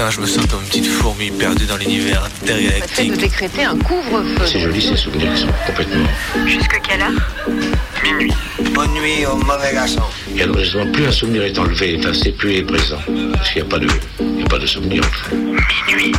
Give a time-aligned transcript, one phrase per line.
[0.00, 3.10] Putain, je me sens comme une petite fourmi perdue dans l'univers intergalactique.
[3.12, 4.46] de décréter un couvre-feu.
[4.46, 6.06] C'est joli ces souvenirs qui sont complètement.
[6.46, 7.10] Jusque quelle heure?
[8.02, 8.32] Minuit.
[8.72, 10.00] Bonne nuit au mauvais garçon.
[10.34, 12.96] Et alors justement, plus un souvenir est enlevé, enfin, c'est plus il est présent.
[13.34, 13.88] Parce qu'il n'y a pas de,
[14.20, 15.04] il n'y a pas de souvenir.
[15.04, 15.36] en fait.
[15.36, 16.12] Minuit.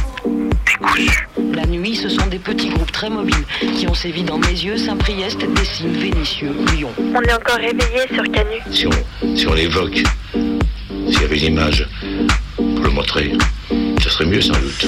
[0.68, 1.28] Décousu.
[1.56, 3.46] La nuit, ce sont des petits groupes très mobiles
[3.76, 6.92] qui ont sévi dans mes yeux, Saint-Priest, Dessines, Vénissieux, Lyon.
[7.00, 8.60] On est encore réveillé sur Canu.
[8.72, 10.04] Si on, si on l'évoque,
[10.34, 11.90] s'il y avait une image
[12.58, 13.32] pour le montrer,
[14.12, 14.88] serait mieux sans doute.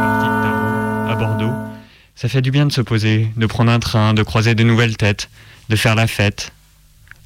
[0.00, 1.52] partie de tarot à Bordeaux.
[2.14, 4.96] Ça fait du bien de se poser, de prendre un train, de croiser de nouvelles
[4.96, 5.28] têtes,
[5.68, 6.52] de faire la fête,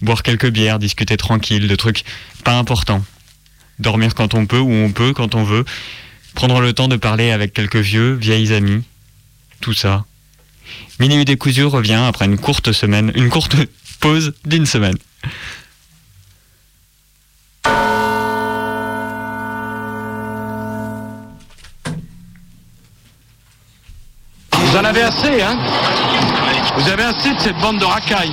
[0.03, 2.05] boire quelques bières, discuter tranquille, de trucs
[2.45, 3.05] pas importants.
[3.78, 5.64] Dormir quand on peut ou on peut quand on veut,
[6.34, 8.83] prendre le temps de parler avec quelques vieux, vieilles amis,
[9.61, 10.05] tout ça.
[10.98, 13.56] Minuit décousu revient après une courte semaine, une courte
[14.00, 14.97] pause d'une semaine.
[24.53, 25.58] Vous en avez assez, hein?
[26.77, 28.33] Vous avez assez de cette bande de racailles.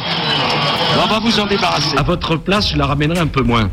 [0.97, 1.97] On va vous en débarrasser.
[1.97, 3.69] À votre place, je la ramènerai un peu moins.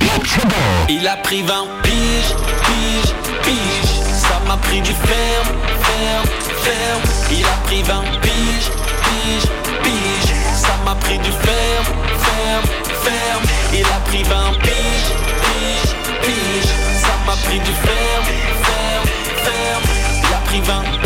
[0.88, 3.96] Il a pris 20 piges, piges, piges.
[4.12, 6.26] Ça m'a pris du ferme, ferme,
[6.62, 7.02] ferme.
[7.30, 8.70] Il a pris 20 piges,
[9.02, 9.50] piges,
[9.82, 10.34] piges.
[10.54, 11.86] Ça m'a pris du ferme,
[12.18, 12.66] ferme,
[13.02, 13.44] ferme.
[13.72, 16.72] Il a pris 20 piges, piges, piges.
[17.00, 18.26] Ça m'a pris du ferme,
[18.62, 19.08] ferme,
[19.44, 19.84] ferme.
[20.22, 21.05] Il a pris 20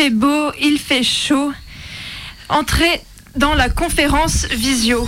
[0.00, 1.52] fait beau, il fait chaud.
[2.48, 3.02] Entrez
[3.36, 5.06] dans la conférence visio.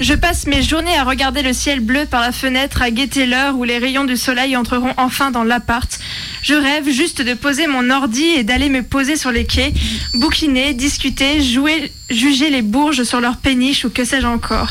[0.00, 3.58] Je passe mes journées à regarder le ciel bleu par la fenêtre, à guetter l'heure
[3.58, 5.98] où les rayons du soleil entreront enfin dans l'appart.
[6.42, 9.74] Je rêve juste de poser mon ordi et d'aller me poser sur les quais,
[10.14, 14.70] bouquiner, discuter, jouer, juger les bourges sur leur péniche ou que sais-je encore.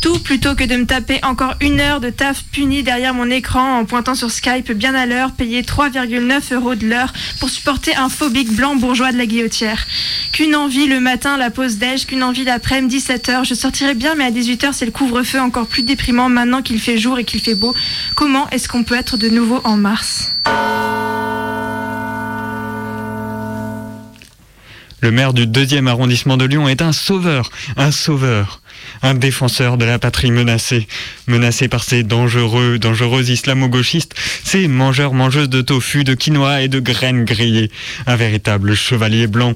[0.00, 3.78] Tout plutôt que de me taper encore une heure de taf puni derrière mon écran
[3.78, 8.08] en pointant sur Skype bien à l'heure, payer 3,9 euros de l'heure pour supporter un
[8.08, 9.86] phobique blanc bourgeois de la guillotière.
[10.32, 13.46] Qu'une envie le matin, la pause déj, qu'une envie l'après-midi, 17h.
[13.46, 16.98] Je sortirai bien, mais à 18h, c'est le couvre-feu encore plus déprimant maintenant qu'il fait
[16.98, 17.74] jour et qu'il fait beau.
[18.14, 20.30] Comment est-ce qu'on peut être de nouveau en mars?
[25.00, 28.60] Le maire du deuxième arrondissement de Lyon est un sauveur, un sauveur,
[29.02, 30.86] un défenseur de la patrie menacée,
[31.26, 34.14] menacé par ces dangereux, dangereux islamo-gauchistes,
[34.44, 37.70] ces mangeurs-mangeuses de tofu, de quinoa et de graines grillées,
[38.06, 39.54] un véritable chevalier blanc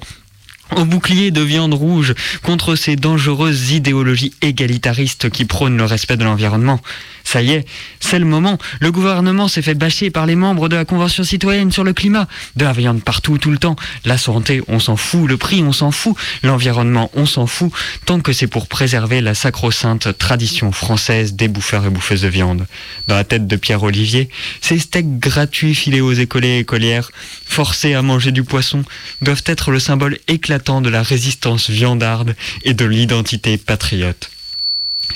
[0.77, 6.25] au bouclier de viande rouge contre ces dangereuses idéologies égalitaristes qui prônent le respect de
[6.25, 6.81] l'environnement.
[7.25, 7.65] Ça y est,
[8.01, 8.59] c'est le moment.
[8.81, 12.27] Le gouvernement s'est fait bâcher par les membres de la Convention citoyenne sur le climat.
[12.57, 13.77] De la viande partout, tout le temps.
[14.05, 15.29] La santé, on s'en fout.
[15.29, 16.17] Le prix, on s'en fout.
[16.43, 17.73] L'environnement, on s'en fout.
[18.07, 22.67] Tant que c'est pour préserver la sacro-sainte tradition française des bouffeurs et bouffeuses de viande.
[23.07, 24.29] Dans la tête de Pierre Olivier,
[24.61, 27.13] ces steaks gratuits filés aux écoliers et écolières,
[27.45, 28.83] forcés à manger du poisson,
[29.21, 34.31] doivent être le symbole éclatant de la résistance viandarde et de l'identité patriote.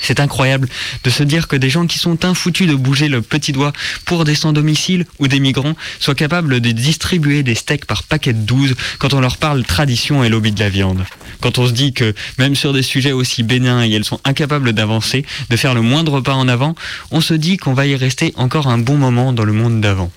[0.01, 0.67] C'est incroyable
[1.03, 3.71] de se dire que des gens qui sont infoutus de bouger le petit doigt
[4.03, 8.39] pour des sans-domicile ou des migrants soient capables de distribuer des steaks par paquet de
[8.39, 11.05] 12 quand on leur parle tradition et lobby de la viande.
[11.39, 14.73] Quand on se dit que même sur des sujets aussi bénins et elles sont incapables
[14.73, 16.75] d'avancer, de faire le moindre pas en avant,
[17.11, 20.11] on se dit qu'on va y rester encore un bon moment dans le monde d'avant.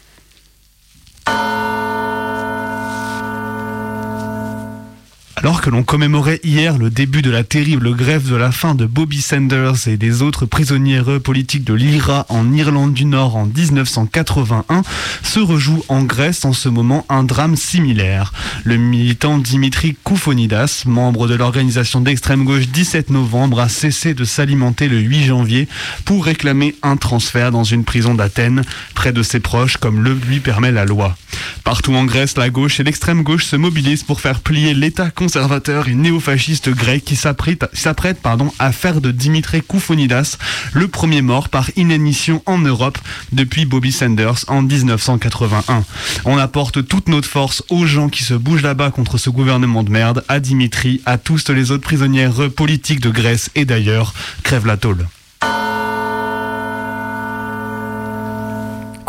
[5.41, 8.87] Alors que l'on commémorait hier le début de la terrible grève de la faim de
[8.87, 14.83] Bobby Sanders et des autres prisonniers politiques de l'IRA en Irlande du Nord en 1981,
[15.23, 18.33] se rejoue en Grèce en ce moment un drame similaire.
[18.65, 24.89] Le militant Dimitri Koufonidas, membre de l'organisation d'extrême gauche 17 novembre, a cessé de s'alimenter
[24.89, 25.69] le 8 janvier
[26.05, 28.65] pour réclamer un transfert dans une prison d'Athènes,
[28.95, 31.17] près de ses proches, comme le lui permet la loi.
[31.65, 35.89] Partout en Grèce, la gauche et l'extrême gauche se mobilisent pour faire plier l'État conservateur
[35.89, 40.39] et néofasciste grec qui s'apprête s'apprête, pardon, à faire de Dimitri Koufonidas
[40.73, 42.97] le premier mort par inanition en Europe
[43.33, 45.85] depuis Bobby Sanders en 1981.
[46.25, 49.91] On apporte toute notre force aux gens qui se bougent là-bas contre ce gouvernement de
[49.91, 54.79] merde, à Dimitri, à tous les autres prisonniers politiques de Grèce et d'ailleurs, crève la
[54.79, 55.07] tôle.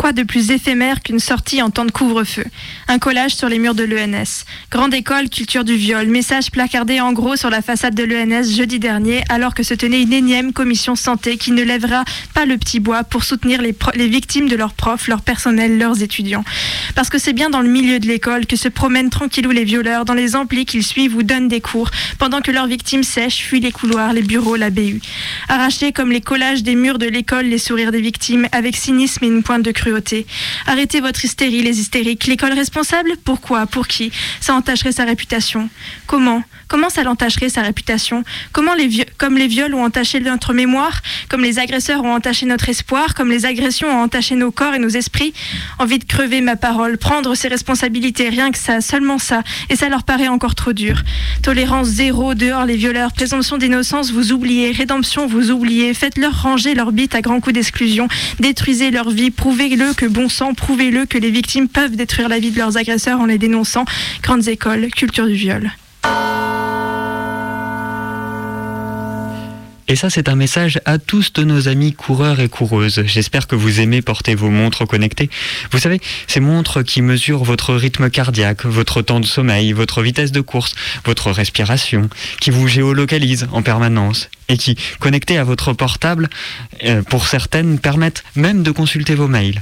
[0.00, 2.46] Quoi de plus éphémère qu'une sortie en temps de couvre-feu?
[2.88, 4.46] Un collage sur les murs de l'ENS.
[4.70, 6.06] Grande école, culture du viol.
[6.06, 10.00] Message placardé en gros sur la façade de l'ENS jeudi dernier, alors que se tenait
[10.00, 14.08] une énième commission santé qui ne lèvera pas le petit bois pour soutenir les, les
[14.08, 16.44] victimes de leurs profs, leur personnel, leurs étudiants.
[16.94, 20.06] Parce que c'est bien dans le milieu de l'école que se promènent tranquillou les violeurs,
[20.06, 23.60] dans les amplis qu'ils suivent ou donnent des cours, pendant que leurs victimes sèchent, fuient
[23.60, 25.02] les couloirs, les bureaux, la BU.
[25.50, 29.28] Arrachés comme les collages des murs de l'école, les sourires des victimes, avec cynisme et
[29.28, 29.89] une pointe de cruauté.
[30.66, 32.26] Arrêtez votre hystérie, les hystériques.
[32.26, 34.12] L'école responsable Pourquoi Pour qui?
[34.40, 35.68] Ça entacherait sa réputation.
[36.06, 36.42] Comment?
[36.68, 38.22] Comment ça l'entacherait sa réputation?
[38.52, 42.68] Comment les comme les viols ont entaché notre mémoire, comme les agresseurs ont entaché notre
[42.68, 45.34] espoir, comme les agressions ont entaché nos corps et nos esprits?
[45.80, 49.88] Envie de crever ma parole, prendre ses responsabilités, rien que ça, seulement ça, et ça
[49.88, 51.02] leur paraît encore trop dur.
[51.42, 56.92] Tolérance zéro, dehors les violeurs, présomption d'innocence, vous oubliez, rédemption, vous oubliez, faites-leur ranger leur
[56.92, 58.06] bite à grands coups d'exclusion,
[58.38, 59.32] détruisez leur vie,
[59.80, 63.18] prouvez-le que bon sang, prouvez-le que les victimes peuvent détruire la vie de leurs agresseurs
[63.18, 63.86] en les dénonçant.
[64.22, 65.70] Grandes écoles, culture du viol.
[69.90, 73.02] Et ça, c'est un message à tous de nos amis coureurs et coureuses.
[73.06, 75.28] J'espère que vous aimez porter vos montres connectées.
[75.72, 80.30] Vous savez, ces montres qui mesurent votre rythme cardiaque, votre temps de sommeil, votre vitesse
[80.30, 82.08] de course, votre respiration,
[82.40, 86.28] qui vous géolocalisent en permanence et qui, connectées à votre portable,
[86.84, 89.60] euh, pour certaines, permettent même de consulter vos mails.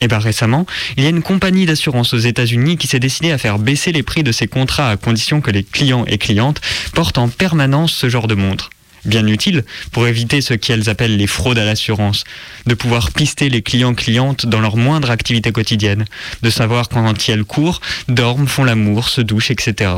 [0.00, 0.64] Et bien récemment,
[0.96, 4.02] il y a une compagnie d'assurance aux États-Unis qui s'est décidée à faire baisser les
[4.02, 6.62] prix de ses contrats à condition que les clients et clientes
[6.94, 8.70] portent en permanence ce genre de montre
[9.04, 12.24] bien utile pour éviter ce qu'elles appellent les fraudes à l'assurance,
[12.66, 16.04] de pouvoir pister les clients-clientes dans leur moindre activité quotidienne,
[16.42, 19.90] de savoir quand elles courent, dorment, font l'amour, se douchent, etc.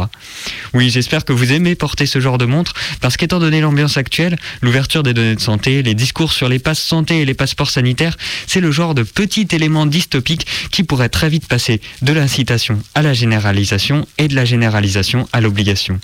[0.74, 4.36] Oui, j'espère que vous aimez porter ce genre de montre, parce qu'étant donné l'ambiance actuelle,
[4.62, 8.16] l'ouverture des données de santé, les discours sur les passes santé et les passeports sanitaires,
[8.46, 13.02] c'est le genre de petit élément dystopique qui pourrait très vite passer de l'incitation à
[13.02, 16.00] la généralisation et de la généralisation à l'obligation.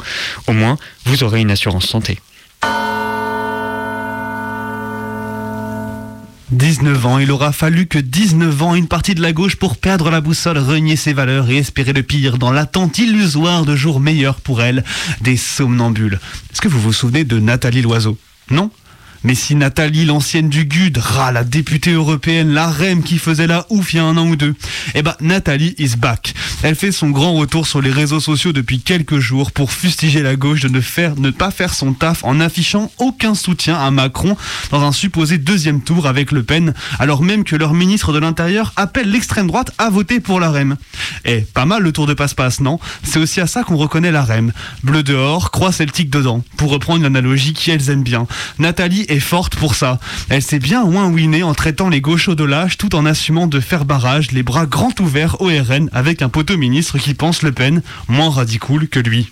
[0.46, 2.19] Au moins, vous aurez une assurance santé.
[6.50, 10.11] 19 ans, il aura fallu que 19 ans, une partie de la gauche pour perdre
[10.11, 14.41] la boussole, renier ses valeurs et espérer le pire dans l'attente illusoire de jours meilleurs
[14.41, 14.85] pour elle,
[15.20, 16.19] des somnambules.
[16.53, 18.17] Est-ce que vous vous souvenez de Nathalie Loiseau?
[18.50, 18.70] Non?
[19.24, 20.98] Mais si Nathalie, l'ancienne du GUD,
[21.32, 24.36] la députée européenne, la REM qui faisait la ouf il y a un an ou
[24.36, 24.54] deux,
[24.94, 26.34] eh ben Nathalie is back.
[26.62, 30.36] Elle fait son grand retour sur les réseaux sociaux depuis quelques jours pour fustiger la
[30.36, 34.36] gauche de ne, faire, ne pas faire son taf en affichant aucun soutien à Macron
[34.70, 38.72] dans un supposé deuxième tour avec Le Pen, alors même que leur ministre de l'Intérieur
[38.76, 40.76] appelle l'extrême droite à voter pour la REM.
[41.24, 42.78] Eh, pas mal le tour de passe-passe, non?
[43.02, 44.52] C'est aussi à ça qu'on reconnaît la REM.
[44.82, 48.26] Bleu dehors, croix celtique dedans, pour reprendre une analogie qu'elles aiment bien.
[48.58, 49.98] Nathalie est forte pour ça.
[50.28, 53.60] Elle s'est bien loin winner en traitant les gauchos de lâche tout en assumant de
[53.60, 57.52] faire barrage, les bras grands ouverts au RN avec un poteau ministre qui pense Le
[57.52, 59.30] Pen moins radical que lui.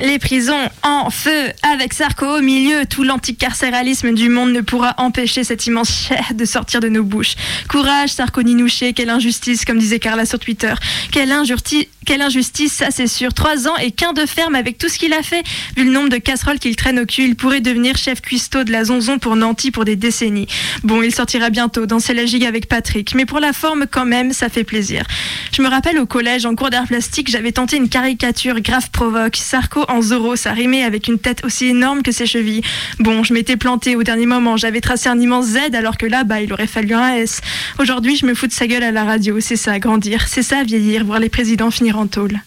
[0.00, 2.86] Les prisons en feu avec Sarko au milieu.
[2.86, 7.34] Tout l'anticarcéralisme du monde ne pourra empêcher cette immense chair de sortir de nos bouches.
[7.68, 8.94] Courage, Sarko Ninouché.
[8.94, 10.74] Quelle injustice, comme disait Carla sur Twitter.
[11.12, 13.32] Quelle, injustice, ça c'est sûr.
[13.32, 15.44] Trois ans et qu'un de ferme avec tout ce qu'il a fait.
[15.76, 18.72] Vu le nombre de casseroles qu'il traîne au cul, il pourrait devenir chef cuistot de
[18.72, 20.48] la zonzon pour Nanty pour des décennies.
[20.82, 23.14] Bon, il sortira bientôt dans la gigue avec Patrick.
[23.14, 25.04] Mais pour la forme, quand même, ça fait plaisir.
[25.52, 29.36] Je me rappelle au collège, en cours d'art plastique, j'avais tenté une caricature grave provoque.
[29.36, 32.62] Sarko en Zoro, ça avec une tête aussi énorme que ses chevilles.
[32.98, 36.24] Bon, je m'étais planté au dernier moment, j'avais tracé un immense Z alors que là,
[36.24, 37.40] bah, il aurait fallu un S.
[37.78, 40.62] Aujourd'hui, je me fous de sa gueule à la radio, c'est ça, grandir, c'est ça,
[40.62, 42.40] vieillir, voir les présidents finir en tôle.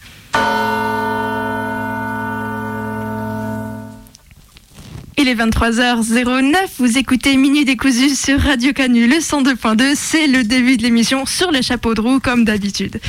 [5.17, 10.77] Il est 23h09, vous écoutez Minuit décousu sur Radio Canu, le 102.2, c'est le début
[10.77, 12.99] de l'émission sur les chapeaux de roue comme d'habitude.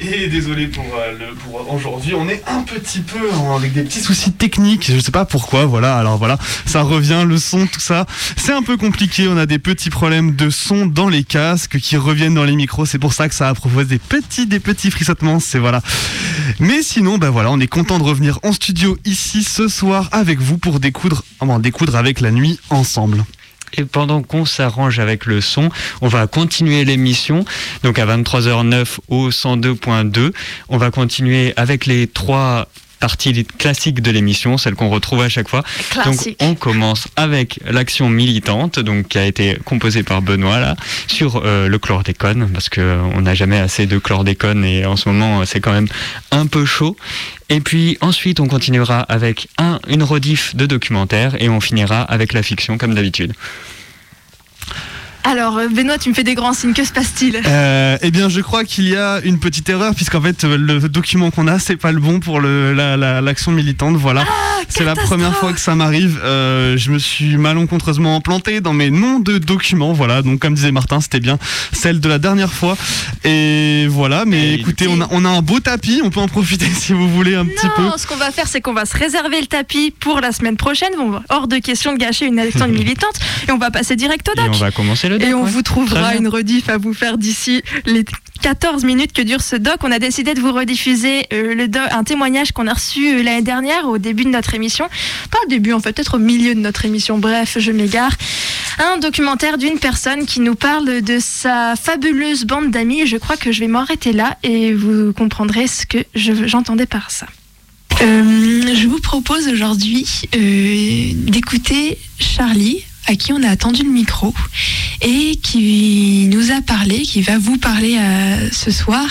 [0.00, 3.18] Et désolé pour, euh, le, pour aujourd'hui, on est un petit peu
[3.56, 7.38] avec des petits soucis techniques, je sais pas pourquoi, voilà, alors voilà, ça revient, le
[7.38, 11.08] son, tout ça, c'est un peu compliqué, on a des petits problèmes de son dans
[11.08, 13.98] les casques qui reviennent dans les micros, c'est pour ça que ça a proposé des
[13.98, 15.80] petits, des petits frissottements, c'est voilà.
[16.60, 20.40] Mais sinon, ben voilà, on est content de revenir en studio ici ce soir avec
[20.40, 23.24] vous pour découdre, enfin, découdre avec la nuit ensemble.
[23.78, 27.44] Et pendant qu'on s'arrange avec le son, on va continuer l'émission.
[27.82, 30.32] Donc à 23h09 au 102.2,
[30.68, 32.68] on va continuer avec les trois
[33.00, 35.62] partie classique de l'émission, celle qu'on retrouve à chaque fois.
[35.90, 36.38] Classique.
[36.40, 40.76] Donc on commence avec l'action militante, donc qui a été composée par Benoît là,
[41.06, 44.96] sur euh, le chlordécone, parce que euh, on n'a jamais assez de chlordécone et en
[44.96, 45.88] ce moment c'est quand même
[46.30, 46.96] un peu chaud.
[47.48, 52.32] Et puis ensuite on continuera avec un, une rediff de documentaire et on finira avec
[52.32, 53.32] la fiction comme d'habitude.
[55.28, 56.72] Alors, euh, Benoît, tu me fais des grands signes.
[56.72, 60.20] Que se passe-t-il Euh, eh bien, je crois qu'il y a une petite erreur, puisqu'en
[60.20, 63.50] fait, euh, le document qu'on a, c'est pas le bon pour le, la, la- l'action
[63.50, 63.96] militante.
[63.96, 64.24] Voilà.
[64.68, 66.20] c'est la première fois que ça m'arrive.
[66.22, 69.92] Euh, je me suis malencontreusement planté dans mes noms de documents.
[69.92, 70.22] Voilà.
[70.22, 71.38] Donc, comme disait Martin, c'était bien
[71.72, 72.76] celle de la dernière fois.
[73.24, 74.24] Et voilà.
[74.26, 76.00] Mais écoutez, on a, on a un beau tapis.
[76.04, 77.82] On peut en profiter si vous voulez un petit peu.
[77.82, 80.56] Non, ce qu'on va faire, c'est qu'on va se réserver le tapis pour la semaine
[80.56, 80.90] prochaine.
[80.96, 83.14] Bon, hors de question de gâcher une élection militante.
[83.48, 84.54] Et on va passer direct au Et doc.
[84.54, 85.50] on va commencer le doc, Et on ouais.
[85.50, 88.04] vous trouvera une rediff à vous faire d'ici les
[88.42, 89.76] 14 minutes que dure ce doc.
[89.82, 93.22] On a décidé de vous rediffuser euh, le do- un témoignage qu'on a reçu euh,
[93.22, 94.88] l'année dernière au début de notre émission.
[95.30, 97.18] Pas au début, en fait, peut-être au milieu de notre émission.
[97.18, 98.12] Bref, je m'égare.
[98.78, 103.06] Un documentaire d'une personne qui nous parle de sa fabuleuse bande d'amis.
[103.06, 107.10] Je crois que je vais m'arrêter là et vous comprendrez ce que je- j'entendais par
[107.10, 107.26] ça.
[108.02, 110.04] Euh, je vous propose aujourd'hui
[111.14, 114.34] d'écouter Charlie, à qui on a attendu le micro,
[115.00, 119.06] et qui nous a parlé, qui va vous parler euh, ce soir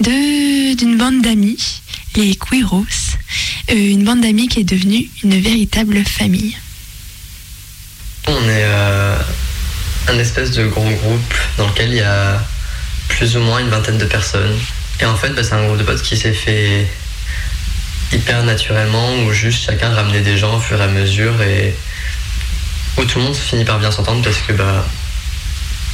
[0.00, 1.80] d'une bande d'amis,
[2.16, 2.84] les Quiros,
[3.70, 6.56] euh, une bande d'amis qui est devenue une véritable famille.
[8.26, 9.16] On est euh,
[10.08, 12.42] un espèce de gros groupe dans lequel il y a
[13.08, 14.58] plus ou moins une vingtaine de personnes.
[15.00, 16.86] Et en fait, bah, c'est un groupe de potes qui s'est fait
[18.12, 21.74] hyper naturellement, où juste chacun ramenait des gens au fur et à mesure et
[23.00, 24.84] où tout le monde finit par bien s'entendre parce que bah,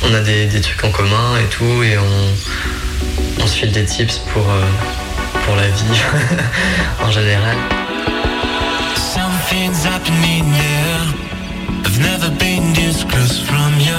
[0.02, 3.84] on a des, des trucs en commun et tout, et on, on se file des
[3.84, 4.64] tips pour, euh,
[5.44, 6.00] pour la vie
[7.02, 7.56] en général.
[8.96, 11.14] Something's happening there.
[11.84, 13.94] I've never been this close from you.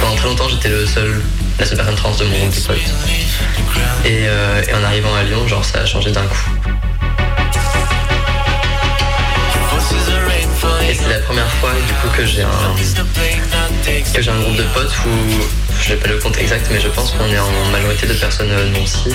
[0.00, 1.22] Pendant très longtemps, j'étais le seul,
[1.58, 3.25] la seule personne trans de mon groupe de potes.
[4.04, 6.50] Et, euh, et en arrivant à Lyon, genre ça a changé d'un coup.
[10.88, 12.48] Et c'est la première fois du coup que j'ai un
[14.28, 17.30] un groupe de potes où je n'ai pas le compte exact, mais je pense qu'on
[17.30, 19.12] est en majorité de personnes euh, non cis.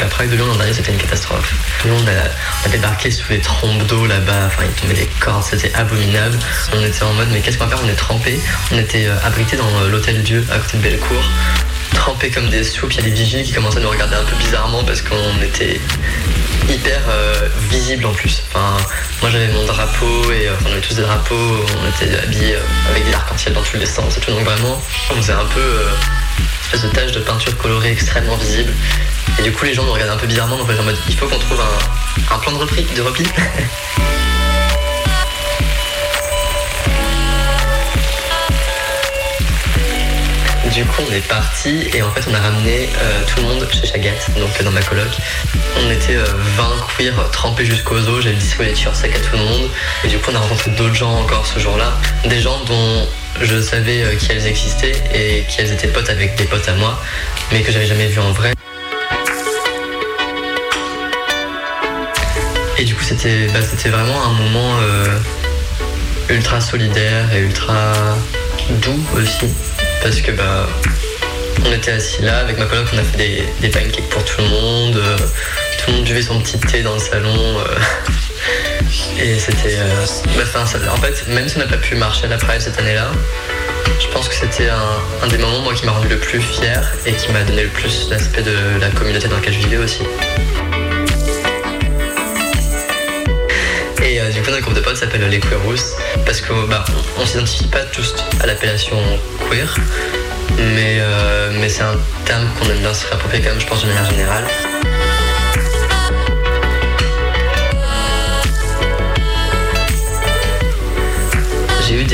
[0.00, 1.52] La Prague de Lyon l'an dernier c'était une catastrophe.
[1.80, 5.42] Tout le monde a, débarqué sous les trompes d'eau là-bas, enfin il tombait des cordes,
[5.42, 6.38] c'était abominable.
[6.72, 7.84] On était en mode mais qu'est-ce qu'on va faire?
[7.84, 8.38] On est trempés.
[8.70, 11.22] On était euh, abrités dans euh, l'hôtel Dieu à côté de Bellecour,
[11.94, 12.92] trempés comme des soupes.
[12.92, 15.42] Il y a des vigiles qui commençaient à nous regarder un peu bizarrement parce qu'on
[15.42, 15.80] était
[16.68, 18.44] hyper euh, visible en plus.
[18.52, 18.76] Enfin,
[19.20, 21.34] moi j'avais mon drapeau et on avait tous des drapeaux,
[21.82, 22.56] on était habillés
[22.90, 24.30] avec des arcs-en-ciel dans tous les sens et tout.
[24.30, 25.86] Donc vraiment, on faisait un peu
[26.76, 28.72] de tache de peinture colorée extrêmement visible.
[29.38, 30.58] Et du coup, les gens nous regardaient un peu bizarrement.
[30.58, 31.60] Donc en mode, il faut qu'on trouve
[32.30, 32.84] un, plan de repli.
[32.94, 33.24] De repli.
[40.74, 43.66] Du coup, on est parti et en fait, on a ramené euh, tout le monde
[43.72, 45.08] chez Chagat, donc euh, dans ma coloc.
[45.76, 46.24] On était euh,
[46.56, 48.22] 20 queers trempés jusqu'aux os.
[48.22, 49.70] J'avais distribué des t-shirts à tout le monde.
[50.04, 51.98] Et du coup, on a rencontré d'autres gens encore ce jour-là.
[52.26, 53.08] Des gens dont
[53.42, 56.74] je savais euh, qui elles existaient et qui elles étaient potes avec des potes à
[56.74, 57.00] moi,
[57.52, 58.52] mais que j'avais jamais vu en vrai.
[62.78, 65.18] Et du coup, c'était bah, vraiment un moment euh,
[66.30, 67.92] ultra solidaire et ultra
[68.82, 69.52] doux aussi.
[70.02, 70.68] Parce que bah,
[71.64, 74.40] on était assis là avec ma coloc, on a fait des, des pancakes pour tout
[74.40, 74.96] le monde.
[74.96, 75.16] euh,
[75.78, 77.58] tout le monde buvait son petit thé dans le salon.
[79.20, 79.76] Et c'était.
[79.78, 80.60] euh, bah,
[80.92, 83.10] en fait, même si on n'a pas pu marcher à la Pride cette année-là,
[84.00, 87.12] je pense que c'était un, des moments moi, qui m'a rendu le plus fier et
[87.12, 90.02] qui m'a donné le plus l'aspect de la communauté dans laquelle je vivais aussi.
[94.02, 96.84] Et euh, du coup, notre groupe de potes s'appelle les Queerous parce que bah,
[97.18, 98.96] on, on s'identifie pas tous à l'appellation
[99.50, 99.74] queer,
[100.56, 103.82] mais, euh, mais c'est un terme qu'on aime bien se réapproprier quand même, je pense,
[103.82, 104.44] de manière générale.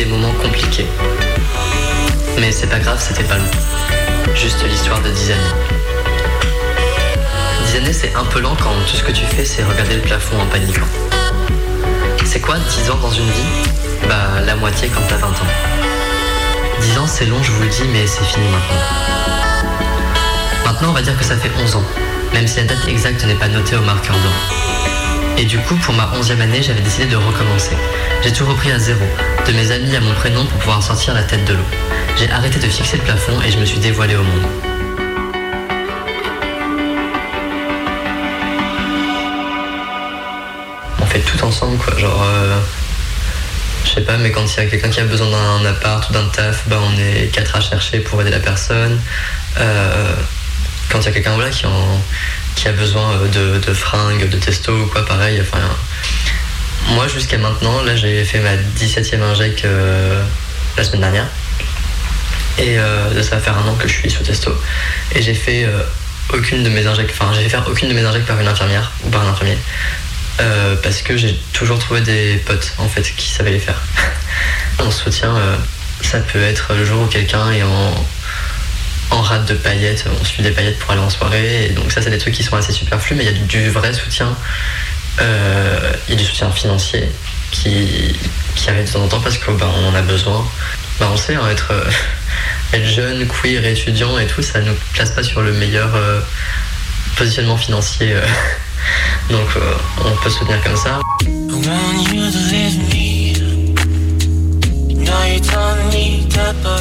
[0.05, 0.87] Des moments compliqués,
[2.39, 4.35] mais c'est pas grave, c'était pas long.
[4.35, 5.41] Juste l'histoire de 10 années.
[7.67, 10.03] 10 années, c'est un peu lent quand tout ce que tu fais, c'est regarder le
[10.03, 10.87] plafond en paniquant.
[12.25, 13.69] C'est quoi 10 ans dans une vie?
[14.09, 15.53] Bah la moitié quand t'as 20 ans.
[16.81, 18.83] 10 ans c'est long je vous le dis mais c'est fini maintenant.
[20.67, 21.85] Maintenant on va dire que ça fait 11 ans,
[22.33, 25.04] même si la date exacte n'est pas notée au marqueur blanc.
[25.37, 27.77] Et du coup pour ma 11e année j'avais décidé de recommencer.
[28.23, 29.05] J'ai tout repris à zéro,
[29.47, 31.65] de mes amis à mon prénom pour pouvoir sortir la tête de l'eau.
[32.17, 34.47] J'ai arrêté de fixer le plafond et je me suis dévoilé au monde.
[41.01, 41.97] On fait tout ensemble, quoi.
[41.99, 42.59] Genre, euh,
[43.85, 46.13] je sais pas, mais quand il y a quelqu'un qui a besoin d'un appart ou
[46.13, 49.01] d'un taf, bah, on est quatre à chercher pour aider la personne.
[49.59, 50.15] Euh,
[50.91, 52.01] quand il y a quelqu'un voilà, qui, en-
[52.55, 55.41] qui a besoin euh, de, de fringues, de testo ou quoi, pareil.
[55.41, 55.59] Enfin,
[56.89, 60.23] moi, jusqu'à maintenant, là, j'ai fait ma 17e injec euh,
[60.77, 61.27] la semaine dernière.
[62.59, 64.55] Et euh, ça va faire un an que je suis sous testo.
[65.15, 65.67] Et j'ai fait
[66.33, 68.93] aucune de mes injects, enfin, j'ai fait faire aucune de mes injects par une infirmière
[69.05, 69.59] ou par un infirmier.
[70.83, 73.81] Parce que j'ai toujours trouvé des potes en fait qui savaient les faire.
[74.79, 75.35] On se soutient,
[76.01, 78.07] ça peut être le jour où quelqu'un est en,
[79.15, 82.03] en rate de paillettes, on suit des paillettes pour aller en soirée, et donc ça
[82.03, 84.37] c'est des trucs qui sont assez superflus, mais il y a du, vrai soutien,
[85.21, 87.09] Euh, y a du soutien financier
[87.53, 88.17] qui,
[88.57, 90.45] qui arrive de temps en temps parce qu'on on en a besoin.
[90.99, 91.85] Bah, on sait, hein, être, euh,
[92.73, 96.21] être jeune, queer, étudiant et tout, ça ne nous place pas sur le meilleur euh,
[97.17, 98.17] positionnement financier.
[99.31, 99.49] donc
[100.05, 100.99] on peut soutenir comme ça.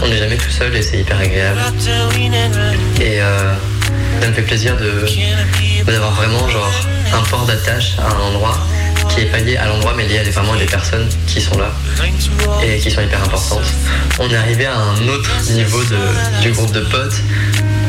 [0.04, 1.60] On n'est jamais tout seul et c'est hyper agréable.
[3.02, 3.54] Et euh,
[4.22, 5.06] ça me fait plaisir de
[5.86, 6.72] d'avoir vraiment genre
[7.14, 8.58] un port d'attache à un endroit
[9.10, 11.58] qui est pas lié à l'endroit mais lié à vraiment à des personnes qui sont
[11.58, 11.72] là
[12.64, 13.66] et qui sont hyper importantes.
[14.20, 17.16] On est arrivé à un autre niveau de- du groupe de potes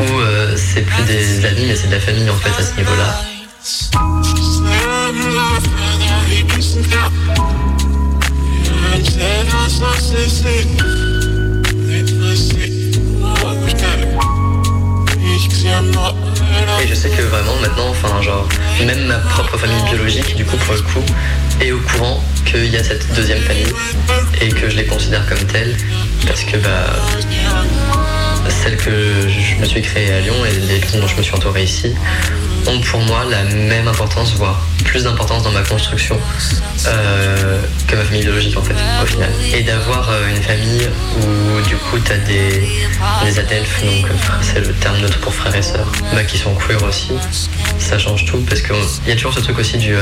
[0.01, 2.75] où euh, c'est plus des amis mais c'est de la famille en fait à ce
[2.77, 3.21] niveau-là.
[16.83, 18.49] Et je sais que vraiment maintenant, enfin genre,
[18.85, 21.05] même ma propre famille biologique, du coup pour le coup,
[21.61, 23.73] est au courant qu'il y a cette deuxième famille
[24.41, 25.77] et que je les considère comme telles
[26.27, 26.95] parce que bah
[28.49, 31.35] celle que je me suis créée à Lyon et les personnes dont je me suis
[31.35, 31.95] entouré ici
[32.67, 36.19] ont pour moi la même importance, voire plus d'importance dans ma construction
[36.87, 39.31] euh, que ma famille biologique en fait, au final.
[39.53, 42.69] Et d'avoir euh, une famille où du coup t'as des,
[43.25, 46.55] des adelphes, donc euh, c'est le terme neutre pour frères et sœurs, bah, qui sont
[46.55, 47.13] queer aussi,
[47.79, 48.77] ça change tout parce qu'il
[49.07, 49.95] y a toujours ce truc aussi du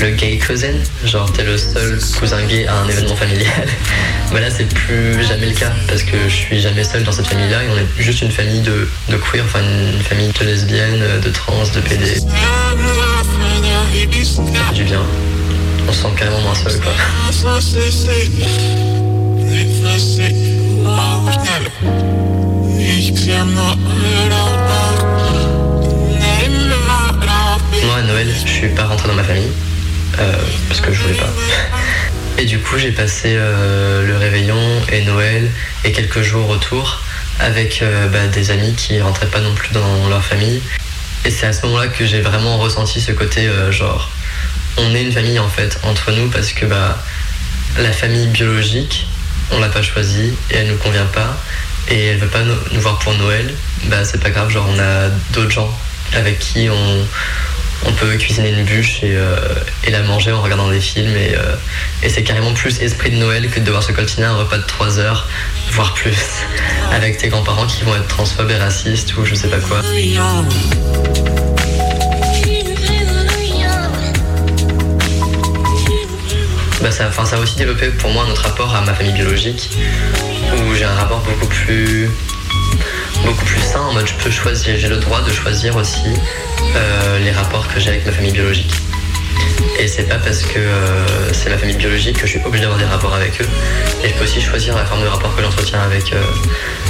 [0.00, 3.66] le gay cousin, genre t'es le seul cousin gay à un événement familial.
[4.32, 7.26] bah là c'est plus jamais le cas parce que je suis jamais seul dans cette
[7.26, 11.20] famille là et on est juste une famille de, queer, enfin une famille de lesbiennes,
[11.22, 12.06] de trans, de PD.
[14.24, 15.02] Ça fait du bien.
[15.88, 16.92] On se sent carrément moins seul quoi.
[27.84, 29.50] Moi à Noël, je suis pas rentré dans ma famille
[30.18, 30.32] euh,
[30.68, 31.32] parce que je voulais pas.
[32.38, 34.60] Et du coup, j'ai passé euh, le réveillon
[34.92, 35.50] et Noël
[35.84, 37.02] et quelques jours autour
[37.40, 40.60] avec euh, bah, des amis qui rentraient pas non plus dans leur famille.
[41.24, 44.10] Et c'est à ce moment-là que j'ai vraiment ressenti ce côté euh, genre
[44.76, 47.02] on est une famille en fait entre nous parce que bah
[47.78, 49.08] la famille biologique
[49.50, 51.36] on l'a pas choisie et elle nous convient pas
[51.88, 53.52] et elle veut pas nous, nous voir pour Noël
[53.86, 55.76] bah c'est pas grave genre on a d'autres gens
[56.14, 57.06] avec qui on,
[57.86, 59.36] on peut cuisiner une bûche et, euh,
[59.84, 61.56] et la manger en regardant des films et, euh,
[62.02, 64.66] et c'est carrément plus esprit de Noël que de devoir se coltiner un repas de
[64.66, 65.28] 3 heures
[65.72, 66.16] voire plus
[66.92, 69.80] avec tes grands-parents qui vont être transphobes et racistes ou je sais pas quoi.
[76.80, 79.68] Bah ça, ça a aussi développé pour moi notre rapport à ma famille biologique,
[80.54, 82.08] où j'ai un rapport beaucoup plus,
[83.24, 86.14] beaucoup plus sain, en mode je peux choisir, j'ai le droit de choisir aussi
[86.76, 88.74] euh, les rapports que j'ai avec ma famille biologique.
[89.78, 92.78] Et c'est pas parce que euh, c'est ma famille biologique que je suis obligé d'avoir
[92.78, 93.48] des rapports avec eux.
[94.02, 96.22] Et je peux aussi choisir la forme de rapport que j'entretiens avec, euh,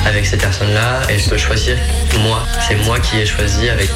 [0.07, 1.03] avec ces personnes-là.
[1.11, 1.77] Et je peux choisir
[2.21, 2.47] moi.
[2.67, 3.91] C'est moi qui ai choisi avec,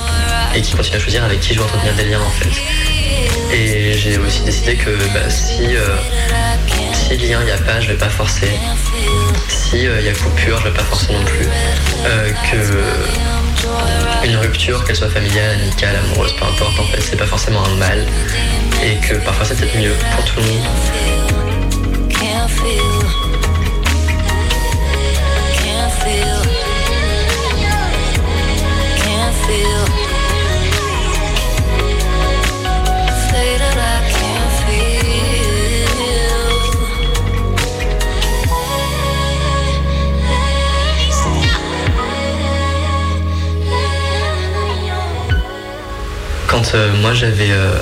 [0.54, 2.50] et qui continue à choisir avec qui je veux entretenir des liens en fait.
[3.54, 5.76] Et j'ai aussi décidé que bah, si,
[7.12, 8.50] euh, si lien il n'y a pas, je vais pas forcer.
[9.48, 11.46] Si il y a coupure, je vais pas forcer non plus.
[12.06, 17.26] Euh, que une rupture, qu'elle soit familiale, amicale, amoureuse, peu importe, en fait, c'est pas
[17.26, 18.06] forcément un mal.
[18.84, 21.41] Et que parfois c'est peut-être mieux pour tout le monde.
[46.52, 47.74] Quand euh, moi j'avais euh,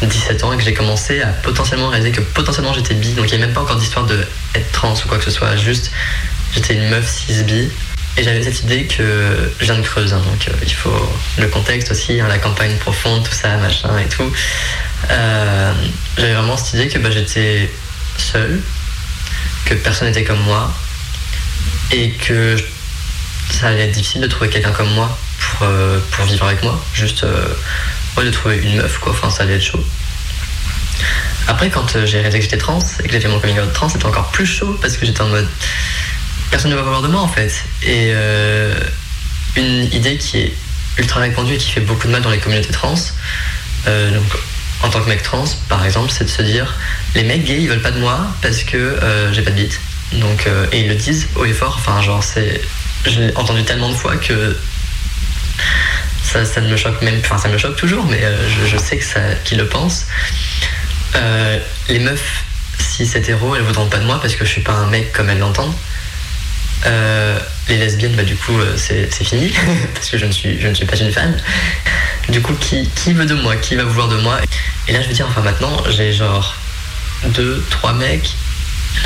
[0.00, 3.36] 17 ans et que j'ai commencé à potentiellement réaliser que potentiellement j'étais bi, donc il
[3.36, 5.90] n'y a même pas encore d'histoire de être trans ou quoi que ce soit, juste
[6.54, 7.68] j'étais une meuf cis bi.
[8.16, 11.46] Et j'avais cette idée que je viens de Creuse, hein, donc euh, il faut le
[11.48, 14.32] contexte aussi, hein, la campagne profonde, tout ça, machin et tout.
[15.10, 15.72] euh,
[16.16, 17.70] j'avais vraiment cette idée que bah, j'étais
[18.16, 18.58] seul,
[19.66, 20.72] que personne n'était comme moi,
[21.92, 22.56] et que
[23.50, 26.82] ça allait être difficile de trouver quelqu'un comme moi pour, euh, pour vivre avec moi.
[26.94, 27.54] Juste euh,
[28.24, 29.12] de trouver une meuf, quoi.
[29.12, 29.84] Enfin, ça allait être chaud.
[31.48, 33.72] Après, quand euh, j'ai réalisé que j'étais trans et que j'ai fait mon coming out
[33.72, 35.48] trans, c'était encore plus chaud parce que j'étais en mode
[36.50, 37.64] personne ne va voir de moi en fait.
[37.82, 38.74] Et euh,
[39.56, 40.54] une idée qui est
[40.98, 42.94] ultra répandue et qui fait beaucoup de mal dans les communautés trans,
[43.86, 44.26] euh, donc
[44.82, 46.74] en tant que mec trans par exemple, c'est de se dire
[47.14, 48.98] les mecs gays ils veulent pas de moi parce que
[49.32, 49.80] j'ai pas de bite.
[50.12, 52.62] Donc, et ils le disent haut et fort, enfin, genre, c'est.
[53.04, 54.56] Je l'ai entendu tellement de fois que
[56.28, 57.18] ça, ça ne me choque même.
[57.20, 59.00] Enfin, ça me choque toujours, mais euh, je, je sais
[59.44, 60.06] qu'ils le pensent.
[61.16, 62.44] Euh, les meufs,
[62.78, 65.12] si c'est hétéro, elles voudront pas de moi parce que je suis pas un mec
[65.12, 65.74] comme elles l'entendent.
[66.86, 67.38] Euh,
[67.68, 69.52] les lesbiennes, bah, du coup, c'est fini
[69.94, 71.36] parce que je ne, suis, je ne suis pas une fan.
[72.28, 73.56] Du coup, qui, qui veut de moi?
[73.56, 74.38] Qui va vouloir de moi?
[74.86, 76.56] Et là, je veux dire, enfin, maintenant, j'ai genre
[77.26, 78.30] deux, trois mecs.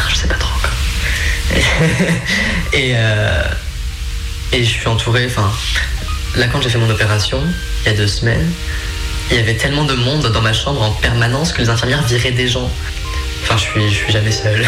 [0.08, 0.70] Je sais pas trop encore.
[2.72, 3.42] et, euh,
[4.52, 5.50] et je suis entouré, enfin,
[6.36, 7.40] là, quand j'ai fait mon opération,
[7.84, 8.50] il y a deux semaines,
[9.30, 12.32] il y avait tellement de monde dans ma chambre en permanence que les infirmières viraient
[12.32, 12.70] des gens.
[13.42, 14.64] Enfin, je suis, je suis jamais seul.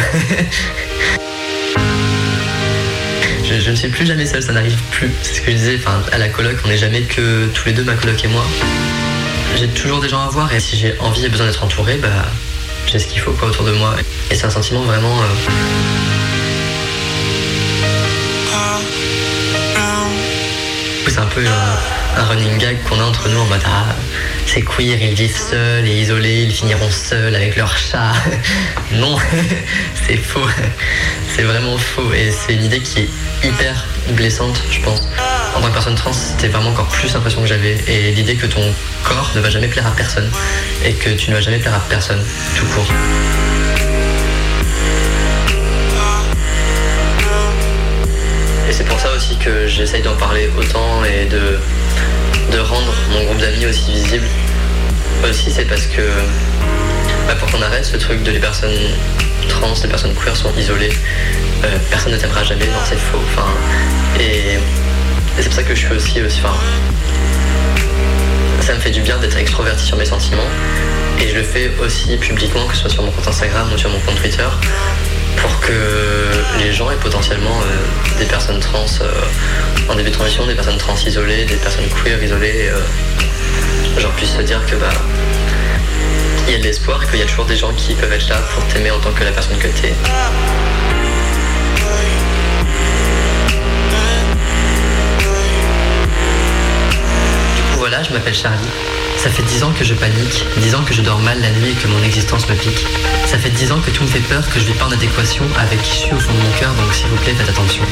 [3.44, 5.11] je, ne suis plus jamais seul, ça n'arrive plus.
[5.22, 7.72] C'est ce que je disais, enfin, à la coloc, on n'est jamais que tous les
[7.72, 8.44] deux, ma coloc et moi.
[9.57, 12.09] J'ai toujours des gens à voir et si j'ai envie et besoin d'être entouré, bah,
[12.87, 13.94] j'ai ce qu'il faut quoi, autour de moi.
[14.31, 15.22] Et c'est un sentiment vraiment.
[15.22, 15.27] euh,
[21.08, 23.94] C'est un peu un, un running gag qu'on a entre nous en mode Ah,
[24.46, 28.12] c'est queer, ils vivent seuls et isolés, ils finiront seuls avec leur chat.
[28.92, 29.16] non,
[30.06, 30.46] c'est faux.
[31.34, 32.12] C'est vraiment faux.
[32.12, 35.02] Et c'est une idée qui est hyper blessante, je pense.
[35.54, 37.76] En tant que personne trans, c'était vraiment encore plus l'impression que j'avais.
[37.86, 38.62] Et l'idée que ton
[39.04, 40.30] corps ne va jamais plaire à personne.
[40.84, 42.22] Et que tu ne vas jamais plaire à personne,
[42.56, 42.88] tout court.
[48.76, 51.60] C'est pour ça aussi que j'essaye d'en parler autant et de,
[52.50, 54.26] de rendre mon groupe d'amis aussi visible.
[55.28, 56.02] Aussi, c'est parce que
[57.28, 58.76] bah, pour qu'on arrête ce truc de les personnes
[59.48, 60.92] trans, les personnes queer sont isolées,
[61.62, 63.20] euh, personne ne t'aimera jamais, non, c'est faux.
[63.32, 63.46] Enfin,
[64.18, 64.58] et,
[65.38, 66.40] c'est pour ça que je suis aussi, aussi
[68.60, 70.50] ça me fait du bien d'être extroverti sur mes sentiments.
[71.20, 73.90] Et je le fais aussi publiquement, que ce soit sur mon compte Instagram ou sur
[73.90, 74.48] mon compte Twitter,
[75.36, 75.72] pour que
[76.58, 79.10] les gens aient potentiellement euh, des personnes trans euh,
[79.88, 84.36] en début de transition, des personnes trans isolées, des personnes queer isolées, euh, genre puissent
[84.36, 84.92] se dire que bah
[86.46, 88.28] il y a de l'espoir et qu'il y a toujours des gens qui peuvent être
[88.28, 89.94] là pour t'aimer en tant que la personne que t'es.
[97.56, 98.93] Du coup voilà, je m'appelle Charlie.
[99.16, 101.70] Ça fait 10 ans que je panique, 10 ans que je dors mal la nuit
[101.70, 102.87] et que mon existence me pique.
[103.27, 105.44] Ça fait 10 ans que tout me fait peur, que je vis pas en adéquation
[105.59, 107.83] avec qui je suis au fond de mon cœur, donc s'il vous plaît, faites attention.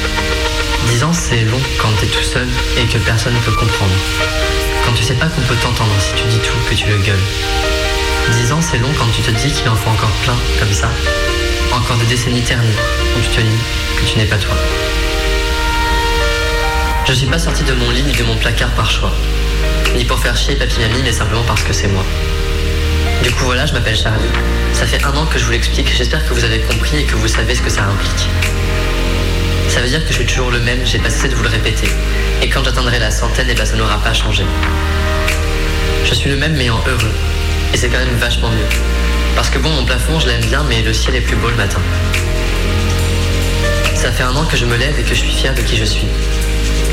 [0.89, 3.95] 10 ans, c'est long quand t'es tout seul et que personne ne peut comprendre.
[4.85, 7.27] Quand tu sais pas qu'on peut t'entendre si tu dis tout, que tu le gueules.
[8.33, 10.91] 10 ans, c'est long quand tu te dis qu'il en faut encore plein, comme ça.
[11.73, 12.77] Encore des décennies ternies,
[13.17, 13.65] où tu te nies
[13.97, 14.55] que tu n'es pas toi.
[17.05, 19.13] Je suis pas sorti de mon lit ni de mon placard par choix.
[19.97, 22.05] Ni pour faire chier papy mamie, mais simplement parce que c'est moi.
[23.23, 24.29] Du coup voilà, je m'appelle Charlie.
[24.73, 27.15] Ça fait un an que je vous l'explique, j'espère que vous avez compris et que
[27.15, 28.29] vous savez ce que ça implique.
[29.69, 31.49] Ça veut dire que je suis toujours le même, j'ai pas cessé de vous le
[31.49, 31.89] répéter.
[32.43, 34.45] Et quand j'atteindrai la centaine, et ben ça n'aura pas changé.
[36.05, 37.13] Je suis le même mais en heureux.
[37.73, 38.67] Et c'est quand même vachement mieux.
[39.35, 41.57] Parce que bon, mon plafond, je l'aime bien, mais le ciel est plus beau le
[41.57, 41.81] matin.
[43.95, 45.77] Ça fait un an que je me lève et que je suis fier de qui
[45.77, 46.09] je suis.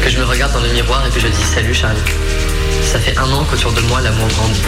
[0.03, 1.99] Que je me regarde dans le miroir et que je dis salut Charlie.
[2.83, 4.61] Ça fait un an qu'autour de moi l'amour grandit.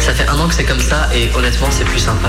[0.00, 2.28] Ça fait un an que c'est comme ça et honnêtement c'est plus sympa.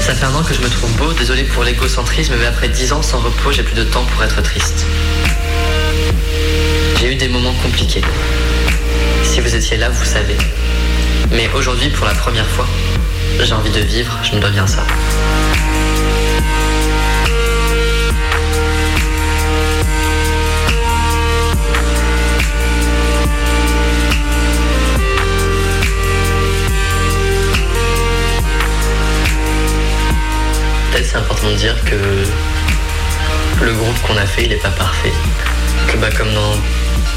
[0.00, 2.92] Ça fait un an que je me trouve beau, désolé pour l'égocentrisme, mais après dix
[2.92, 4.86] ans sans repos, j'ai plus de temps pour être triste.
[7.00, 8.02] J'ai eu des moments compliqués.
[9.24, 10.36] Si vous étiez là, vous savez.
[11.32, 12.66] Mais aujourd'hui, pour la première fois,
[13.40, 14.84] j'ai envie de vivre, je me dois bien ça.
[31.44, 35.12] Dire que le groupe qu'on a fait, il n'est pas parfait.
[35.86, 36.52] Que bah, comme dans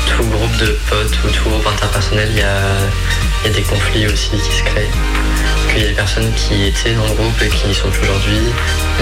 [0.07, 2.61] tout groupe de potes ou tout groupe interpersonnel, il y a,
[3.45, 4.89] y des conflits aussi qui se créent.
[5.67, 8.39] Qu'il y a des personnes qui étaient dans le groupe et qui n'y sont aujourd'hui,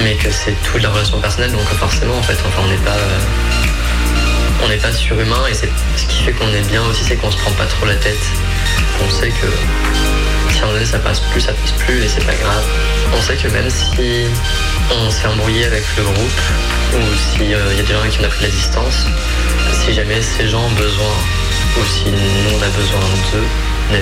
[0.03, 2.97] mais que c'est toute leur relation personnelle, donc forcément en fait, enfin on n'est pas.
[4.63, 7.31] on n'est pas surhumain et c'est ce qui fait qu'on est bien aussi, c'est qu'on
[7.31, 8.31] se prend pas trop la tête.
[9.05, 9.47] On sait que
[10.51, 12.63] si un donné ça passe plus, ça passe plus et c'est pas grave.
[13.15, 14.25] On sait que même si
[14.91, 16.41] on s'est embrouillé avec le groupe
[16.95, 19.05] ou s'il y a des gens qui ont pris la distance,
[19.71, 21.15] si jamais ces gens ont besoin
[21.79, 22.99] ou si nous on a besoin
[23.31, 23.47] d'eux,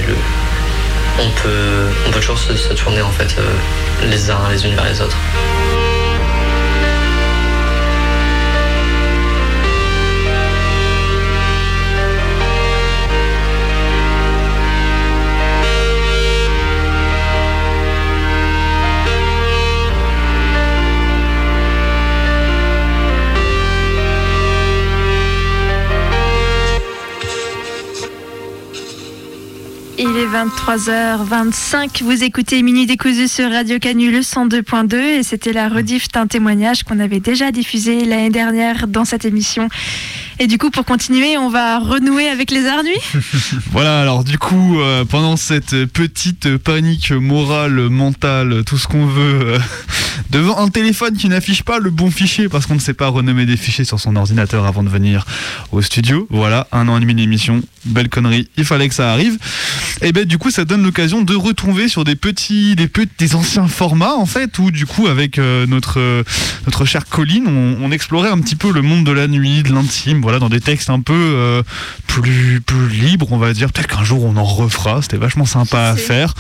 [0.08, 0.16] le
[1.18, 4.76] on peut, on peut toujours se, se tourner en fait euh, les uns les unes
[4.76, 5.18] vers les autres.
[30.16, 32.04] Il est 23h25.
[32.04, 37.00] Vous écoutez Minute décousu sur Radio Canule 102.2 et c'était la rediff d'un témoignage qu'on
[37.00, 39.68] avait déjà diffusé l'année dernière dans cette émission.
[40.40, 42.94] Et du coup, pour continuer, on va renouer avec les arts nuits.
[43.72, 49.56] Voilà, alors du coup, euh, pendant cette petite panique morale, mentale, tout ce qu'on veut,
[49.56, 49.60] euh,
[50.30, 53.46] devant un téléphone qui n'affiche pas le bon fichier parce qu'on ne sait pas renommer
[53.46, 55.26] des fichiers sur son ordinateur avant de venir
[55.74, 59.38] au studio, voilà, un an et demi d'émission, belle connerie, il fallait que ça arrive.
[60.02, 63.36] Et ben du coup, ça donne l'occasion de retrouver sur des petits, des petits, des
[63.36, 66.24] anciens formats en fait, où du coup, avec euh, notre euh,
[66.66, 69.72] notre chère Colline, on, on explorait un petit peu le monde de la nuit, de
[69.74, 71.64] l'intime, voilà, dans des textes un peu euh,
[72.08, 73.72] plus plus libres, on va dire.
[73.72, 75.02] Peut-être qu'un jour on en refera.
[75.02, 76.34] C'était vachement sympa à faire.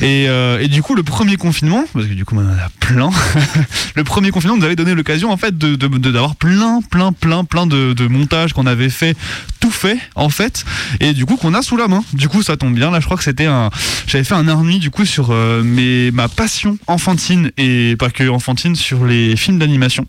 [0.00, 3.10] Et, et du coup, le premier confinement, parce que du coup, on en a plein.
[3.94, 7.66] le premier confinement nous avait donné l'occasion en fait de- d'avoir plein, plein, plein, plein
[7.66, 9.16] de, de montages qu'on avait fait,
[9.60, 10.64] tout fait en fait,
[11.00, 12.04] et du coup qu'on a sous la main.
[12.12, 12.90] Du coup, ça tombe bien.
[12.90, 13.70] Là, je crois que c'était un,
[14.06, 18.10] j'avais fait un art nuit du coup sur euh, mes ma passion enfantine et pas
[18.10, 20.06] que enfantine sur les films d'animation.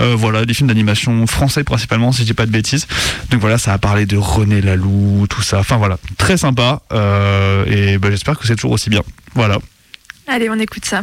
[0.00, 2.86] Euh, voilà, des films d'animation français principalement, si je dis pas de bêtises.
[3.30, 5.58] Donc voilà, ça a parlé de René Laloux, tout ça.
[5.58, 6.82] Enfin voilà, très sympa.
[6.92, 9.02] Euh, et ben, j'espère que c'est toujours aussi bien.
[9.34, 9.58] Voilà.
[10.26, 11.02] Allez, on écoute ça.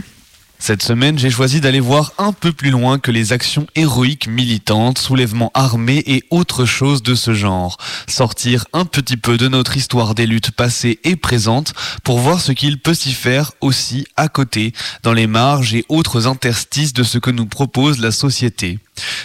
[0.66, 4.98] Cette semaine, j'ai choisi d'aller voir un peu plus loin que les actions héroïques militantes,
[4.98, 7.76] soulèvements armés et autres choses de ce genre.
[8.08, 11.74] Sortir un petit peu de notre histoire des luttes passées et présentes
[12.06, 14.72] pour voir ce qu'il peut s'y faire aussi à côté,
[15.04, 18.80] dans les marges et autres interstices de ce que nous propose la société.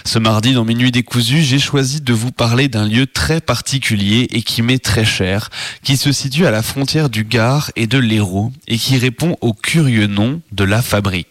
[0.05, 4.42] Ce mardi, dans Minuit décousu, j'ai choisi de vous parler d'un lieu très particulier et
[4.42, 5.51] qui m'est très cher,
[5.83, 9.53] qui se situe à la frontière du Gard et de l'Hérault et qui répond au
[9.53, 11.28] curieux nom de la fabrique.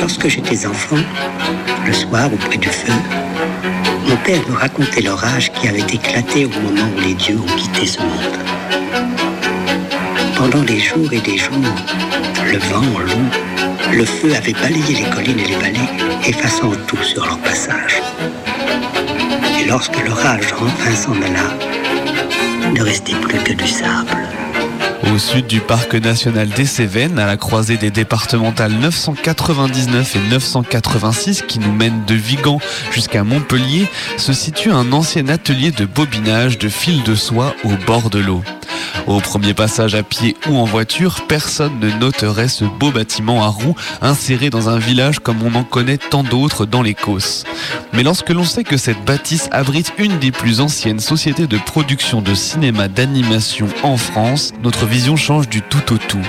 [0.00, 0.96] Lorsque j'étais enfant,
[1.86, 2.92] le soir auprès du feu,
[4.08, 7.86] mon père me racontait l'orage qui avait éclaté au moment où les dieux ont quitté
[7.86, 8.38] ce monde.
[10.36, 11.74] Pendant des jours et des jours,
[12.50, 15.90] le vent, l'eau, le feu avait balayé les collines et les vallées,
[16.26, 18.02] effaçant tout sur leur passage.
[19.60, 21.56] Et lorsque l'orage enfin s'en alla,
[22.72, 24.31] ne restait plus que du sable.
[25.12, 31.42] Au sud du parc national des Cévennes, à la croisée des départementales 999 et 986
[31.42, 32.58] qui nous mènent de Vigan
[32.92, 38.08] jusqu'à Montpellier, se situe un ancien atelier de bobinage de fil de soie au bord
[38.08, 38.42] de l'eau.
[39.06, 43.48] Au premier passage à pied ou en voiture, personne ne noterait ce beau bâtiment à
[43.48, 47.44] roues inséré dans un village comme on en connaît tant d'autres dans les Causses.
[47.92, 52.22] Mais lorsque l'on sait que cette bâtisse abrite une des plus anciennes sociétés de production
[52.22, 56.22] de cinéma d'animation en France, notre vision change du tout au tout.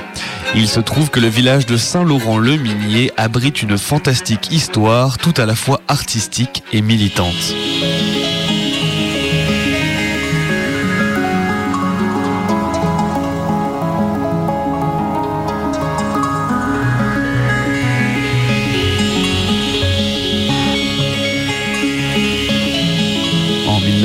[0.56, 5.56] Il se trouve que le village de Saint-Laurent-le-Minier abrite une fantastique histoire tout à la
[5.56, 7.56] fois artistique et militante.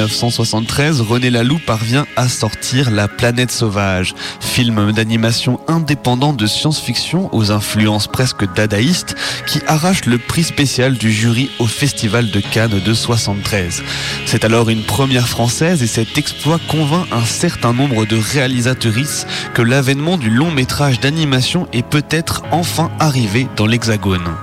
[0.09, 7.53] 1973, René Laloux parvient à sortir La planète sauvage, film d'animation indépendant de science-fiction aux
[7.53, 9.15] influences presque dadaïstes
[9.47, 13.83] qui arrache le prix spécial du jury au Festival de Cannes de 73.
[14.25, 19.63] C'est alors une première française et cet exploit convainc un certain nombre de réalisatrices que
[19.63, 24.35] l'avènement du long métrage d'animation est peut-être enfin arrivé dans l'Hexagone.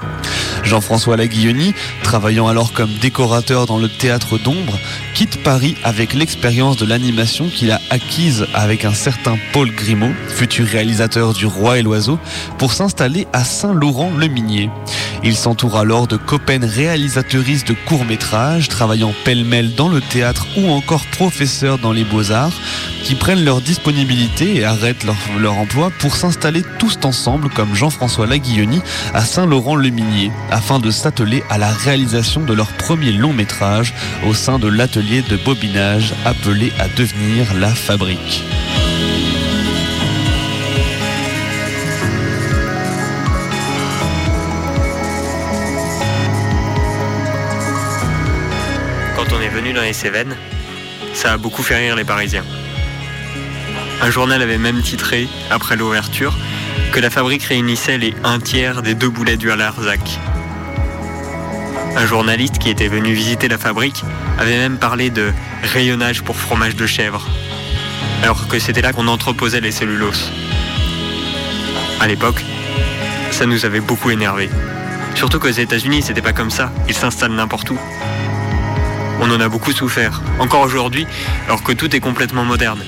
[0.66, 1.74] Jean-François Laguilloni,
[2.04, 4.78] travaillant alors comme décorateur dans le théâtre d'ombre,
[5.14, 10.66] quitte Paris avec l'expérience de l'animation qu'il a acquise avec un certain Paul Grimaud, futur
[10.66, 12.20] réalisateur du Roi et l'Oiseau,
[12.58, 14.70] pour s'installer à Saint-Laurent-le-Minier.
[15.24, 21.06] Il s'entoure alors de copaines réalisatrices de courts-métrages, travaillant pêle-mêle dans le théâtre ou encore
[21.08, 22.54] professeurs dans les beaux-arts,
[23.04, 28.28] qui prennent leur disponibilité et arrêtent leur, leur emploi pour s'installer tous ensemble comme Jean-François
[28.28, 28.82] Laguilloni
[29.14, 33.94] à Saint-Laurent-le-Minier, afin de s'atteler à la réalisation de leur premier long métrage
[34.26, 38.42] au sein de l'atelier de bobinage appelé à devenir la fabrique.
[49.18, 50.38] Quand on est venu dans les Cévennes,
[51.14, 52.46] ça a beaucoup fait rire les Parisiens.
[54.02, 56.34] Un journal avait même titré, après l'ouverture,
[56.94, 60.18] que la fabrique réunissait les un tiers des deux boulets du Larzac.
[61.98, 64.04] Un journaliste qui était venu visiter la fabrique
[64.38, 65.32] avait même parlé de
[65.64, 67.26] rayonnage pour fromage de chèvre,
[68.22, 70.32] alors que c'était là qu'on entreposait les celluloses.
[72.02, 72.44] À l'époque,
[73.32, 74.50] ça nous avait beaucoup énervé.
[75.16, 77.78] Surtout qu'aux États-Unis, c'était pas comme ça, ils s'installent n'importe où.
[79.22, 81.08] On en a beaucoup souffert, encore aujourd'hui,
[81.48, 82.84] alors que tout est complètement moderne.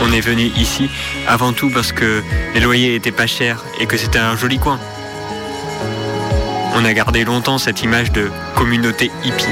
[0.00, 0.88] On est venu ici
[1.26, 2.22] avant tout parce que
[2.54, 4.78] les loyers étaient pas chers et que c'était un joli coin.
[6.76, 9.44] On a gardé longtemps cette image de communauté hippie.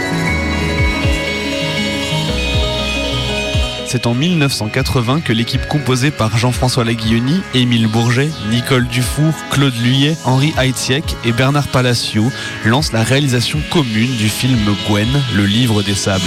[3.87, 10.16] C'est en 1980 que l'équipe composée par Jean-François Laguilloni, Émile Bourget, Nicole Dufour, Claude Luyet,
[10.24, 12.32] Henri Heitziek et Bernard Palacio
[12.64, 14.58] lance la réalisation commune du film
[14.88, 16.24] Gwen, le livre des sables.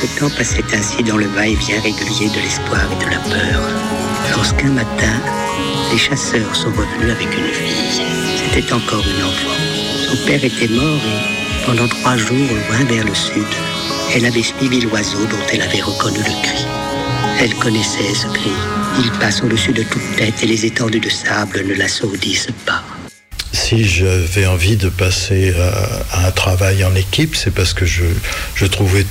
[0.00, 3.62] Le temps passait ainsi dans le va-et-vient régulier de l'espoir et de la peur.
[4.36, 5.20] Lorsqu'un matin,
[5.90, 8.02] les chasseurs sont revenus avec une fille.
[8.36, 9.56] C'était encore une enfant.
[10.08, 13.46] Son père était mort et pendant trois jours, loin vers le sud,
[14.14, 16.64] elle avait suivi l'oiseau dont elle avait reconnu le cri.
[17.40, 18.50] Elle connaissait ce cri.
[18.98, 22.82] Il passe au-dessus de toute tête et les étendues de sable ne l'assourdissent pas.
[23.52, 25.54] Si j'avais envie de passer
[26.12, 28.04] à, à un travail en équipe, c'est parce que je,
[28.54, 29.04] je trouvais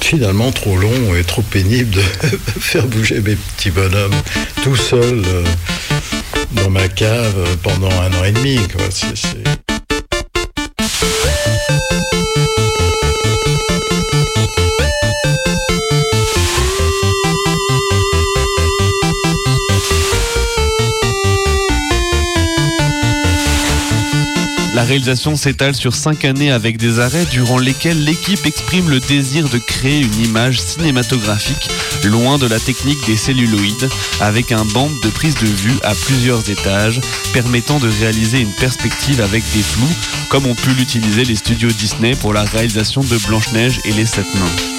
[0.00, 2.00] finalement trop long et trop pénible de
[2.60, 4.14] faire bouger mes petits bonhommes
[4.62, 5.44] tout seul euh,
[6.52, 8.58] dans ma cave pendant un an et demi.
[24.76, 29.48] La réalisation s'étale sur cinq années avec des arrêts durant lesquels l'équipe exprime le désir
[29.48, 31.70] de créer une image cinématographique
[32.04, 33.88] loin de la technique des celluloïdes,
[34.20, 37.00] avec un bande de prise de vue à plusieurs étages,
[37.32, 39.96] permettant de réaliser une perspective avec des flous,
[40.28, 44.26] comme ont pu l'utiliser les studios Disney pour la réalisation de Blanche-Neige et les Sept
[44.34, 44.75] Nains.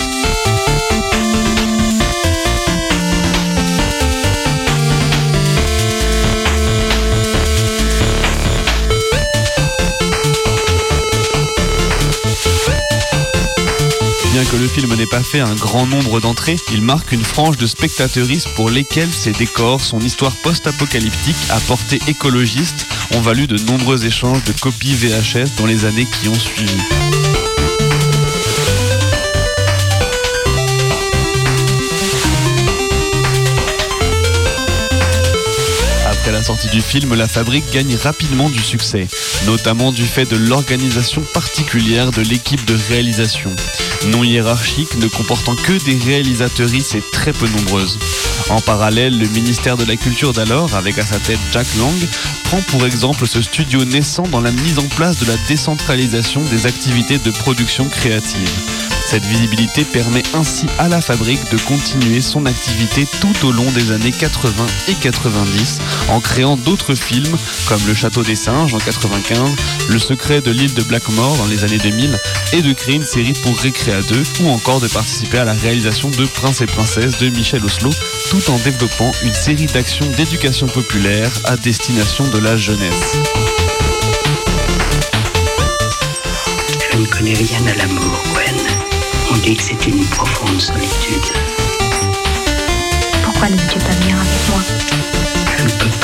[14.52, 17.68] Que le film n'ait pas fait un grand nombre d'entrées, il marque une frange de
[17.68, 24.06] spectateuristes pour lesquels ses décors, son histoire post-apocalyptique à portée écologiste ont valu de nombreux
[24.06, 27.27] échanges de copies VHS dans les années qui ont suivi.
[36.48, 39.10] Sortie du film, la fabrique gagne rapidement du succès,
[39.48, 43.54] notamment du fait de l'organisation particulière de l'équipe de réalisation.
[44.12, 48.00] Non hiérarchique, ne comportant que des réalisatrices et très peu nombreuses.
[48.50, 52.08] En parallèle, le ministère de la Culture d'alors, avec à sa tête Jack Lang,
[52.46, 56.66] prend pour exemple ce studio naissant dans la mise en place de la décentralisation des
[56.66, 58.87] activités de production créative.
[59.10, 63.94] Cette visibilité permet ainsi à la fabrique de continuer son activité tout au long des
[63.94, 64.52] années 80
[64.90, 67.38] et 90 en créant d'autres films
[67.70, 69.56] comme Le Château des Singes en 95,
[69.88, 72.20] Le Secret de l'île de Blackmore dans les années 2000
[72.52, 76.10] et de créer une série pour Récréa 2 ou encore de participer à la réalisation
[76.10, 77.92] de Prince et Princesse de Michel Oslo
[78.30, 83.16] tout en développant une série d'actions d'éducation populaire à destination de la jeunesse.
[86.92, 88.47] Je ne connais rien à l'amour, Gwen.
[89.30, 91.34] On dit que c'est une profonde solitude.
[93.24, 94.62] Pourquoi ne veux-tu pas venir avec moi?
[95.58, 95.97] Je ne peux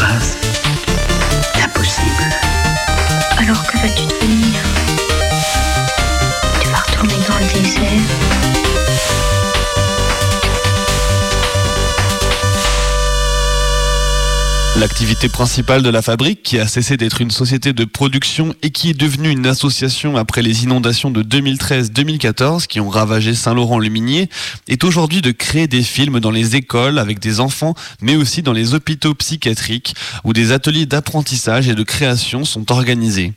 [14.84, 18.90] L'activité principale de la fabrique, qui a cessé d'être une société de production et qui
[18.90, 24.28] est devenue une association après les inondations de 2013-2014 qui ont ravagé Saint-Laurent-le-Minier,
[24.68, 28.52] est aujourd'hui de créer des films dans les écoles avec des enfants, mais aussi dans
[28.52, 33.32] les hôpitaux psychiatriques où des ateliers d'apprentissage et de création sont organisés.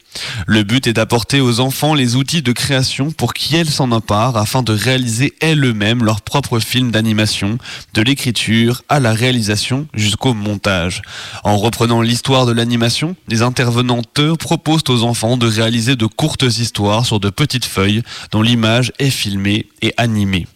[0.49, 4.65] Le but est d'apporter aux enfants les outils de création pour qu'ils s'en emparent afin
[4.65, 7.59] de réaliser elles-mêmes leurs propres films d'animation,
[7.95, 11.03] de l'écriture à la réalisation jusqu'au montage.
[11.45, 17.07] En reprenant l'histoire de l'animation, les intervenantes proposent aux enfants de réaliser de courtes histoires
[17.07, 20.47] sur de petites feuilles dont l'image est filmée et animée.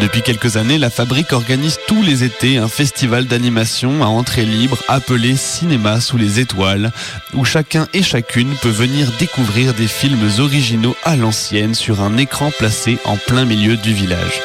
[0.00, 4.78] Depuis quelques années, la fabrique organise tous les étés un festival d'animation à entrée libre
[4.88, 6.90] appelé Cinéma sous les étoiles,
[7.34, 12.50] où chacun et chacune peut venir découvrir des films originaux à l'ancienne sur un écran
[12.58, 14.40] placé en plein milieu du village.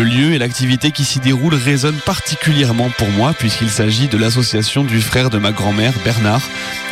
[0.00, 4.82] Le lieu et l'activité qui s'y déroule résonnent particulièrement pour moi puisqu'il s'agit de l'association
[4.82, 6.40] du frère de ma grand-mère, Bernard,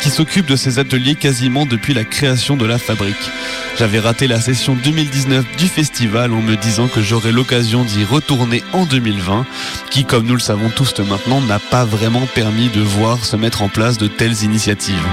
[0.03, 3.31] qui s'occupe de ces ateliers quasiment depuis la création de la fabrique.
[3.79, 8.63] J'avais raté la session 2019 du festival en me disant que j'aurais l'occasion d'y retourner
[8.73, 9.43] en 2020,
[9.89, 13.63] qui comme nous le savons tous maintenant n'a pas vraiment permis de voir se mettre
[13.63, 15.07] en place de telles initiatives.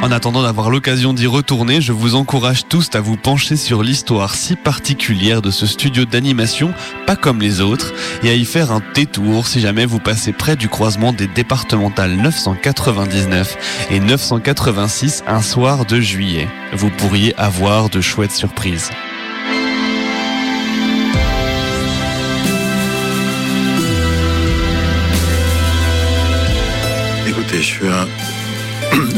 [0.00, 4.36] En attendant d'avoir l'occasion d'y retourner, je vous encourage tous à vous pencher sur l'histoire
[4.36, 6.72] si particulière de ce studio d'animation,
[7.04, 7.92] pas comme les autres,
[8.22, 12.14] et à y faire un détour si jamais vous passez près du croisement des départementales
[12.14, 16.46] 999 et 986 un soir de juillet.
[16.72, 18.90] Vous pourriez avoir de chouettes surprises.
[27.26, 28.06] Écoutez, je suis un,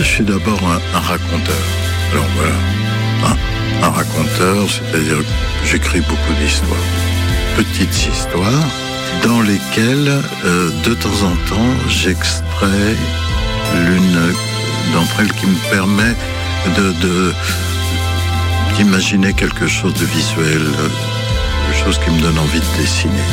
[0.02, 1.62] je suis d'abord un, raconteur.
[2.12, 2.54] Alors voilà,
[3.28, 5.24] un, un raconteur, c'est-à-dire que
[5.70, 6.78] j'écris beaucoup d'histoires,
[7.56, 8.64] petites histoires,
[9.24, 10.12] dans lesquelles,
[10.44, 12.94] euh, de temps en temps, j'extrais
[13.86, 14.34] l'une
[14.94, 16.14] d'entre elles qui me permet
[16.76, 17.34] de-
[18.76, 20.88] d'imaginer quelque chose de visuel, euh,
[21.72, 23.24] quelque chose qui me donne envie de dessiner.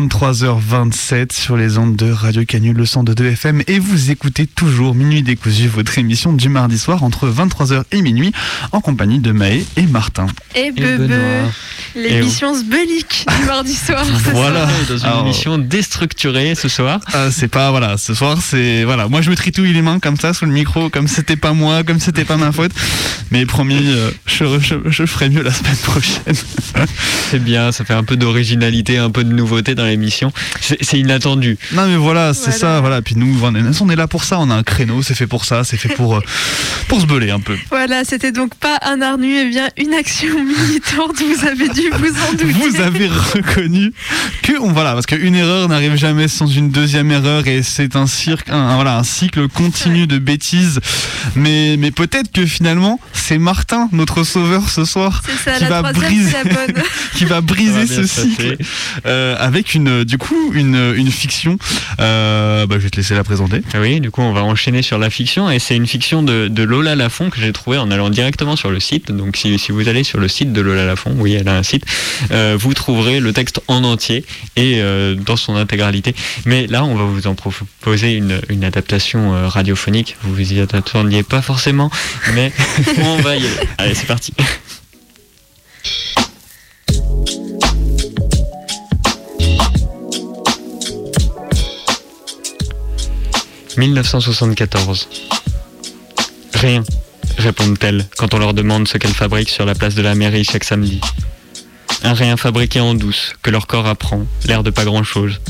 [0.00, 5.22] 23h27 sur les ondes de Radio Canule, le 102 FM, et vous écoutez toujours Minuit
[5.22, 8.32] décousu, votre émission du mardi soir entre 23h et minuit,
[8.72, 10.26] en compagnie de Maë et Martin.
[10.56, 11.16] Et Bebe, Benoît.
[11.94, 14.04] l'émission Sbelic du mardi soir.
[14.24, 14.66] ce Voilà.
[14.68, 14.70] soir.
[14.88, 17.00] Dans une Alors- émission déstructurée ce soir.
[17.12, 20.16] Ah, c'est pas voilà ce soir c'est voilà moi je me tritouille les mains comme
[20.16, 22.72] ça sous le micro comme c'était pas moi comme c'était pas ma faute
[23.30, 26.34] mais promis euh, je, je, je ferai mieux la semaine prochaine
[27.30, 30.32] C'est bien, ça fait un peu d'originalité, un peu de nouveauté dans l'émission.
[30.60, 31.58] C'est inattendu.
[31.72, 32.58] non mais voilà c'est Voilà.
[32.58, 35.26] ça voilà puis nous on est, là pour ça on a un créneau c'est fait
[35.26, 36.20] pour ça c'est fait pour euh,
[36.88, 40.28] pour se beler un peu Voilà, c'était donc pas un arnu, et bien une action
[40.42, 41.16] militante.
[41.22, 42.44] Vous avez dû vous en douter.
[42.52, 43.92] vous avez reconnu
[44.42, 48.06] que on voilà parce qu'une erreur n'arrive jamais sans une deuxième erreur et c'est un
[48.06, 50.80] cirque un, un- voilà un cycle continu de bêtises
[51.36, 55.92] mais mais peut-être que finalement c'est Martin notre sauveur ce soir ça, qui la va
[55.92, 56.82] briser c'est la bonne.
[57.16, 58.56] qui va briser ce cycle
[59.06, 61.58] euh, avec une du coup une, une fiction
[62.00, 64.82] euh, bah, je vais te laisser la présenter Ah Oui, du coup, on va enchaîner
[64.82, 67.90] sur la fiction et c'est une fiction de, de Lola Lafont que j'ai trouvée en
[67.90, 69.10] allant directement sur le site.
[69.12, 71.62] Donc, si, si vous allez sur le site de Lola Lafont, oui, elle a un
[71.62, 71.84] site,
[72.30, 74.24] euh, vous trouverez le texte en entier
[74.56, 76.14] et euh, dans son intégralité.
[76.46, 80.16] Mais là, on va vous en proposer une, une adaptation radiophonique.
[80.22, 81.90] Vous vous y attendiez pas forcément,
[82.34, 82.52] mais
[83.02, 83.68] on va y aller.
[83.78, 84.32] Allez, c'est parti.
[93.76, 95.08] «1974.
[96.54, 96.84] Rien,
[97.38, 100.64] répondent-elles quand on leur demande ce qu'elles fabriquent sur la place de la mairie chaque
[100.64, 101.00] samedi.
[102.02, 105.40] Un rien fabriqué en douce, que leur corps apprend, l'air de pas grand-chose.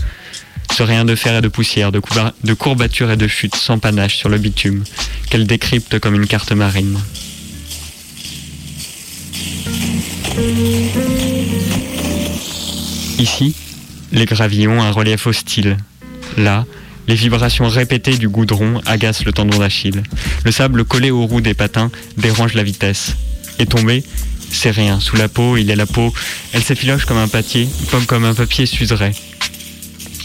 [0.77, 2.01] Ce rien de fer et de poussière, de,
[2.55, 4.85] courbatures et de chutes sans panache sur le bitume,
[5.31, 6.99] qu'elles décryptent comme une carte marine.
[13.19, 13.55] Ici,
[14.13, 15.77] les gravillons un relief hostile.
[16.37, 16.65] Là,
[17.07, 20.03] Les vibrations répétées du goudron agacent le tendon d'Achille.
[20.45, 23.15] Le sable collé aux roues des patins dérange la vitesse.
[23.59, 24.03] Et tomber,
[24.51, 25.01] c'est rien.
[25.01, 26.13] Sous la peau, il est la peau.
[26.53, 27.69] Elle s'effiloche comme un papier,
[28.07, 29.15] comme, un papier s'userait.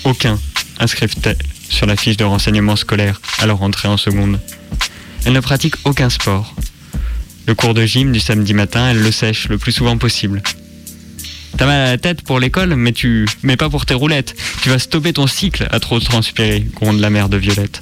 [0.05, 0.39] Aucun,
[0.79, 4.39] inscrivent-elles sur la fiche de renseignement scolaire à leur entrée en seconde.
[5.25, 6.55] Elle ne pratique aucun sport.
[7.45, 10.41] Le cours de gym du samedi matin, elle le sèche le plus souvent possible.
[11.57, 14.35] T'as mal à la tête pour l'école, mais tu, mais pas pour tes roulettes.
[14.61, 17.81] Tu vas stopper ton cycle à trop transpirer, gronde la mère de Violette.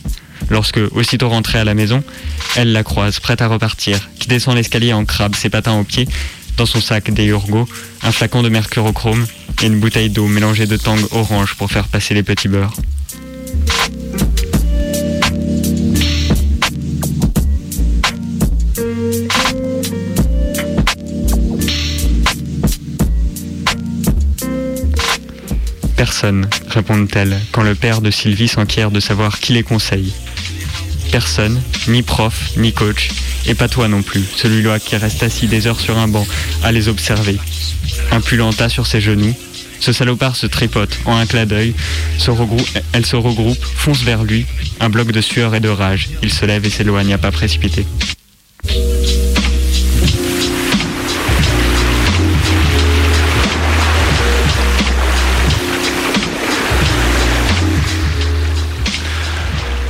[0.50, 2.04] Lorsque, aussitôt rentrée à la maison,
[2.56, 6.08] elle la croise, prête à repartir, qui descend l'escalier en crabe, ses patins aux pieds,
[6.58, 7.68] dans son sac des Urgo,
[8.04, 9.26] un flacon de mercurochrome
[9.62, 12.74] et une bouteille d'eau mélangée de tang orange pour faire passer les petits beurres.
[25.98, 30.14] Personne, répondent-elles, quand le père de Sylvie s'enquiert de savoir qui les conseille.
[31.12, 33.10] Personne, ni prof, ni coach,
[33.48, 36.26] et pas toi non plus, celui-là qui reste assis des heures sur un banc
[36.64, 37.38] à les observer.
[38.12, 39.34] Un pulenta sur ses genoux,
[39.80, 41.74] ce salopard se tripote en un clin d'œil,
[42.94, 44.46] elle se regroupe, fonce vers lui,
[44.80, 46.10] un bloc de sueur et de rage.
[46.22, 47.86] Il se lève et s'éloigne à pas précipité.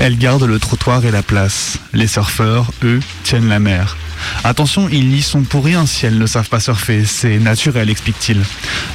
[0.07, 1.79] Elle garde le trottoir et la place.
[1.91, 3.97] Les surfeurs, eux, tiennent la mer.
[4.45, 8.41] Attention, ils n'y sont pour rien si elles ne savent pas surfer, c'est naturel, explique-t-il.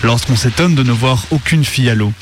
[0.03, 2.15] Lorsqu'on s'étonne de ne voir aucune fille à l'eau.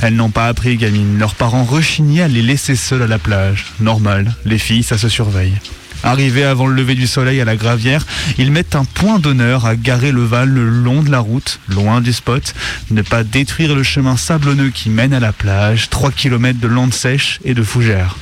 [0.00, 1.20] Elles n'ont pas appris, gamines.
[1.20, 3.66] Leurs parents rechignaient à les laisser seules à la plage.
[3.78, 5.54] Normal, les filles, ça se surveille.
[6.02, 8.04] Arrivés avant le lever du soleil à la gravière,
[8.38, 12.00] ils mettent un point d'honneur à garer le val le long de la route, loin
[12.00, 12.54] du spot,
[12.90, 16.92] ne pas détruire le chemin sablonneux qui mène à la plage, 3 km de lande
[16.92, 18.16] sèche et de fougères.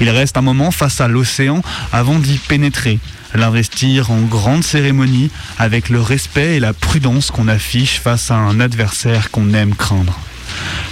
[0.00, 2.98] Ils restent un moment face à l'océan avant d'y pénétrer,
[3.34, 8.60] l'investir en grande cérémonie avec le respect et la prudence qu'on affiche face à un
[8.60, 10.18] adversaire qu'on aime craindre.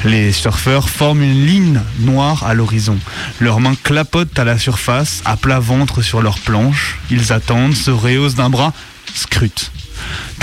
[0.05, 2.99] Les surfeurs forment une ligne noire à l'horizon.
[3.41, 6.99] Leurs mains clapotent à la surface, à plat ventre sur leurs planches.
[7.11, 8.73] Ils attendent, se rehaussent d'un bras,
[9.15, 9.71] scrutent.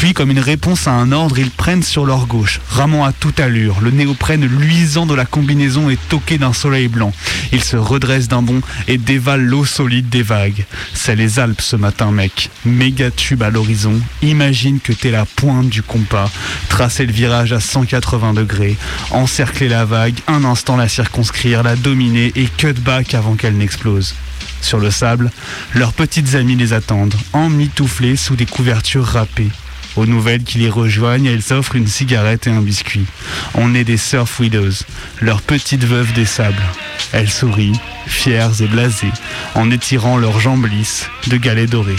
[0.04, 3.40] Puis, comme une réponse à un ordre, ils prennent sur leur gauche, ramant à toute
[3.40, 7.14] allure, le néoprène luisant de la combinaison est toqué d'un soleil blanc.
[7.54, 10.66] Ils se redressent d'un bond et dévalent l'eau solide des vagues.
[10.94, 12.50] C'est les Alpes ce matin, mec.
[12.66, 13.98] Méga tube à l'horizon.
[14.22, 16.30] Imagine que t'es la pointe du compas.
[16.68, 18.76] Tracer le virage à 180 degrés.
[19.12, 24.16] Encercler la vague, un instant la circonscrire, la dominer et cut back avant qu'elle n'explose.
[24.60, 25.32] Sur le sable,
[25.74, 29.52] leurs petites amies les attendent, emmitouflées sous des couvertures râpées.
[29.96, 33.06] Aux nouvelles qui les rejoignent, elles offrent une cigarette et un biscuit.
[33.54, 34.84] On est des surf widows,
[35.22, 36.64] leurs petites veuves des sables.
[37.12, 39.12] Elles sourient, fières et blasées,
[39.54, 41.96] en étirant leurs jambes lisses de galets dorés.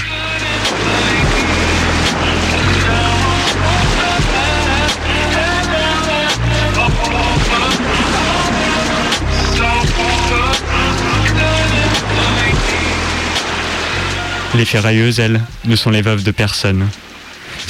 [14.57, 16.88] Les ferrailleuses, elles, ne sont les veuves de personne.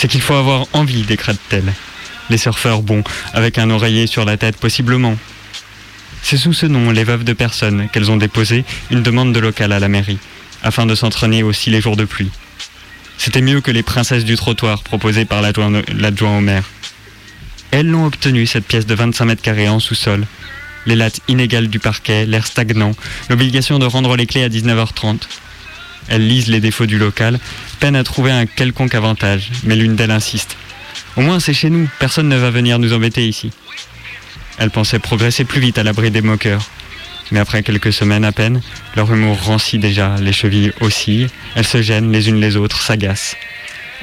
[0.05, 1.73] C'est qu'il faut avoir envie, décrète-t-elle.
[2.29, 3.03] Les surfeurs, bon,
[3.33, 5.17] avec un oreiller sur la tête, possiblement.
[6.21, 9.73] C'est sous ce nom, les veuves de personne, qu'elles ont déposé une demande de local
[9.73, 10.19] à la mairie,
[10.63, 12.31] afin de s'entraîner aussi les jours de pluie.
[13.17, 16.65] C'était mieux que les princesses du trottoir proposées par l'adjoint au maire.
[17.71, 20.27] Elles l'ont obtenu, cette pièce de 25 mètres carrés en sous-sol.
[20.85, 22.93] Les lattes inégales du parquet, l'air stagnant,
[23.31, 25.21] l'obligation de rendre les clés à 19h30.
[26.09, 27.39] Elles lisent les défauts du local,
[27.81, 30.57] peinent à trouver un quelconque avantage, mais l'une d'elles insiste.
[31.17, 33.51] Au moins c'est chez nous, personne ne va venir nous embêter ici.
[34.59, 36.69] Elle pensait progresser plus vite à l'abri des moqueurs.
[37.31, 38.61] Mais après quelques semaines à peine,
[38.97, 43.37] leur humour rancit déjà, les chevilles oscillent, elles se gênent les unes les autres, s'agacent.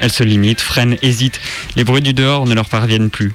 [0.00, 1.40] Elles se limitent, freinent, hésitent,
[1.76, 3.32] les bruits du dehors ne leur parviennent plus.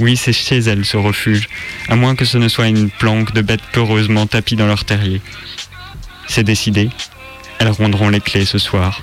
[0.00, 1.48] Oui, c'est chez elles ce refuge,
[1.88, 5.20] à moins que ce ne soit une planque de bêtes peureusement tapies dans leur terrier.
[6.28, 6.88] C'est décidé,
[7.58, 9.02] elles rendront les clés ce soir.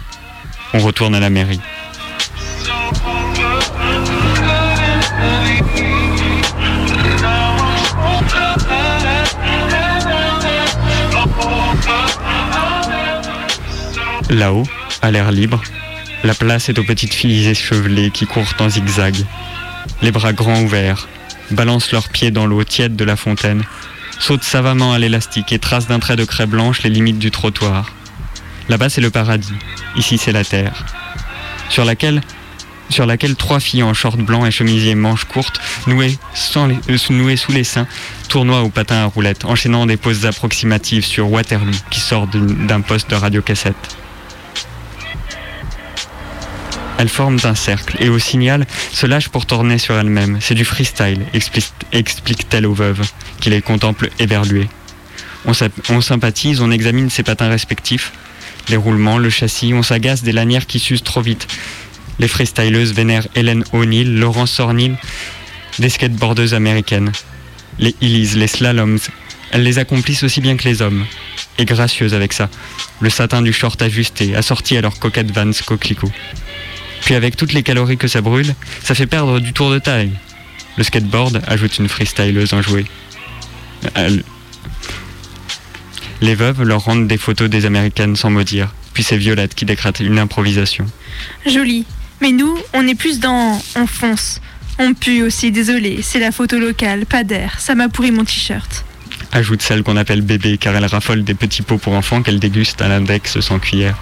[0.74, 1.62] On retourne à la mairie.
[14.30, 14.64] Là-haut,
[15.02, 15.62] à l'air libre,
[16.24, 19.16] la place est aux petites filles échevelées qui courent en zigzag,
[20.02, 21.08] les bras grands ouverts,
[21.52, 23.64] balancent leurs pieds dans l'eau tiède de la fontaine,
[24.20, 27.94] sautent savamment à l'élastique et tracent d'un trait de craie blanche les limites du trottoir.
[28.70, 29.54] Là-bas, c'est le paradis.
[29.96, 30.86] Ici, c'est la terre.
[31.70, 32.22] Sur laquelle
[32.90, 37.52] sur laquelle trois filles en short blanc et chemisier manches courtes, nouées, sans euh, sous
[37.52, 37.88] les seins,
[38.30, 43.10] tournoient au patin à roulettes, enchaînant des poses approximatives sur Waterloo qui sort d'un poste
[43.10, 43.98] de radiocassette.
[46.98, 50.38] Elles forment un cercle et au signal se lâchent pour tourner sur elles-mêmes.
[50.40, 53.02] C'est du freestyle, expli- explique-t-elle aux veuves,
[53.42, 54.70] qui les contemplent éberluées.
[55.90, 58.14] On sympathise, on examine ses patins respectifs,
[58.70, 61.48] les roulements, le châssis, on s'agace des lanières qui s'usent trop vite.
[62.20, 64.96] Les freestyleuses vénèrent Hélène O'Neill, Laurence Sornil,
[65.80, 67.12] des skateboardeuses américaines.
[67.80, 69.00] Les Illies, les slaloms,
[69.52, 71.06] elles les accomplissent aussi bien que les hommes.
[71.58, 72.50] Et gracieuses avec ça.
[73.00, 76.12] Le satin du short ajusté, assorti à leur coquette Vans coquelicot.
[77.02, 80.12] Puis avec toutes les calories que ça brûle, ça fait perdre du tour de taille.
[80.78, 82.86] Le skateboard ajoute une freestyleuse enjouée.
[83.94, 84.24] Elle-
[86.26, 88.74] Les veuves leur rendent des photos des américaines sans mot dire.
[88.96, 90.88] Puis c'est Violette qui décrète une improvisation.
[91.46, 91.86] Joli.
[92.20, 94.42] Mais nous, on est plus dans on fonce.
[94.80, 96.00] On pue aussi, désolé.
[96.02, 97.60] C'est la photo locale, pas d'air.
[97.60, 98.86] Ça m'a pourri mon t-shirt.
[99.34, 102.82] Ajoute celle qu'on appelle bébé car elle raffole des petits pots pour enfants qu'elle déguste
[102.82, 103.96] à l'index sans cuillère.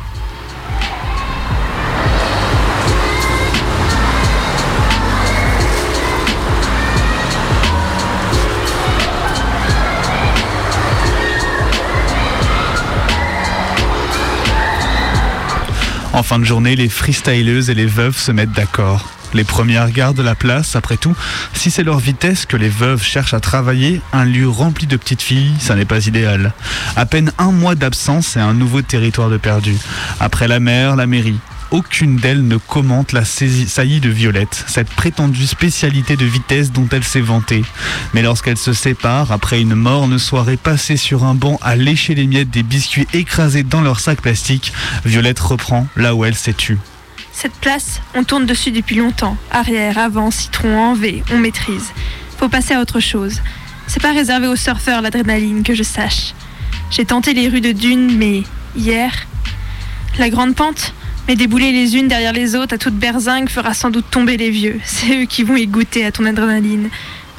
[16.13, 19.09] En fin de journée, les freestyleuses et les veuves se mettent d'accord.
[19.33, 21.15] Les premières gardent la place, après tout.
[21.53, 25.23] Si c'est leur vitesse que les veuves cherchent à travailler, un lieu rempli de petites
[25.23, 26.53] filles, ça n'est pas idéal.
[26.95, 29.75] À peine un mois d'absence et un nouveau territoire de perdu.
[30.19, 31.39] Après la mer, la mairie.
[31.73, 37.03] Aucune d'elles ne commente la saillie de Violette, cette prétendue spécialité de vitesse dont elle
[37.03, 37.65] s'est vantée.
[38.13, 42.27] Mais lorsqu'elles se séparent, après une morne soirée passée sur un banc à lécher les
[42.27, 44.71] miettes des biscuits écrasés dans leur sac plastique,
[45.03, 46.77] Violette reprend là où elle s'est tue.
[47.31, 49.35] Cette place, on tourne dessus depuis longtemps.
[49.49, 51.91] Arrière, avant, citron, en V, on maîtrise.
[52.37, 53.41] Faut passer à autre chose.
[53.87, 56.35] C'est pas réservé aux surfeurs l'adrénaline, que je sache.
[56.91, 58.43] J'ai tenté les rues de Dune, mais
[58.75, 59.11] hier,
[60.19, 60.93] la grande pente,
[61.27, 64.49] mais débouler les unes derrière les autres à toute berzingue fera sans doute tomber les
[64.49, 64.79] vieux.
[64.83, 66.89] C'est eux qui vont y goûter à ton adrénaline.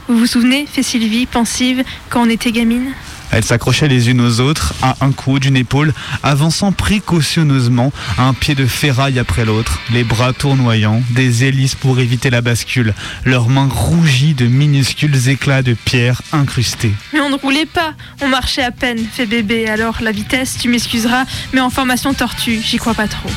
[0.09, 2.93] Vous vous souvenez, fait Sylvie, pensive, quand on était gamine?
[3.35, 8.55] Elles s'accrochaient les unes aux autres, à un coup d'une épaule, avançant précautionneusement, un pied
[8.55, 13.69] de ferraille après l'autre, les bras tournoyants, des hélices pour éviter la bascule, leurs mains
[13.69, 16.93] rougies de minuscules éclats de pierre incrustés.
[17.13, 19.69] Mais on ne roulait pas, on marchait à peine, fait bébé.
[19.69, 23.31] Alors la vitesse, tu m'excuseras, mais en formation tortue, j'y crois pas trop.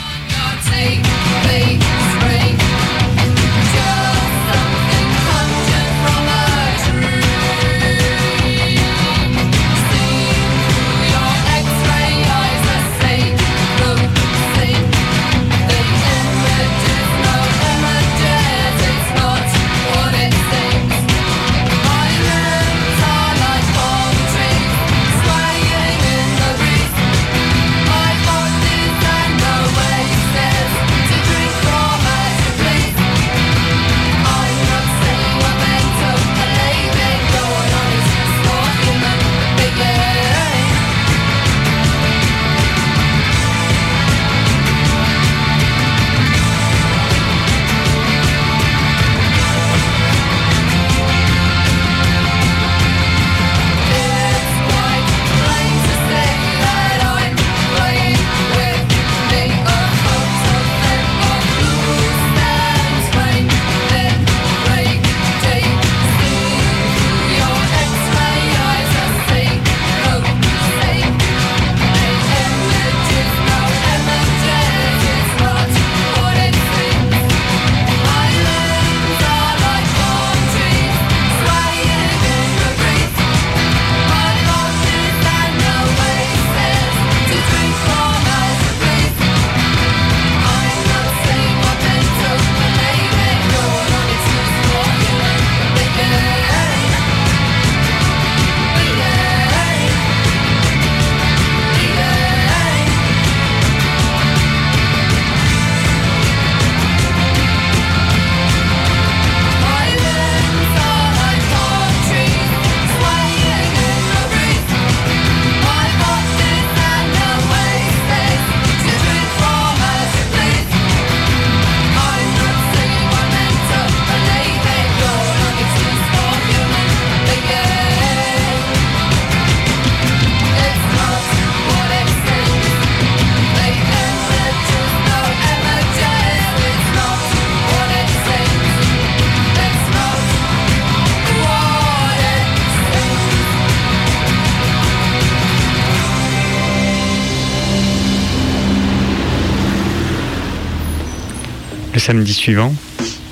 [152.08, 152.74] Samedi suivant,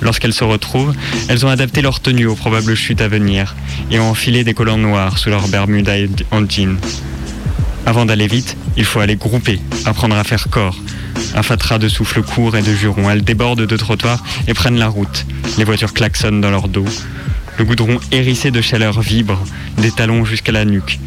[0.02, 0.94] lorsqu'elles se retrouvent,
[1.28, 3.56] elles ont adapté leur tenue aux probables chutes à venir
[3.90, 6.76] et ont enfilé des collants noirs sous leurs bermudas en jean.
[7.86, 10.76] Avant d'aller vite, il faut aller grouper, apprendre à faire corps.
[11.34, 13.08] Un fatras de souffle court et de jurons.
[13.08, 15.24] Elles débordent de trottoirs et prennent la route.
[15.56, 16.84] Les voitures klaxonnent dans leur dos.
[17.56, 19.42] Le goudron hérissé de chaleur vibre,
[19.78, 20.98] des talons jusqu'à la nuque.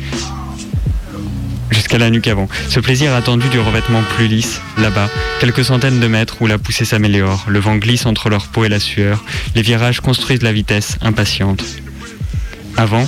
[1.71, 2.47] Jusqu'à la nuque avant.
[2.67, 5.09] Ce plaisir attendu du revêtement plus lisse, là-bas,
[5.39, 8.69] quelques centaines de mètres où la poussée s'améliore, le vent glisse entre leur peau et
[8.69, 9.23] la sueur,
[9.55, 11.63] les virages construisent la vitesse, impatiente.
[12.75, 13.05] Avant,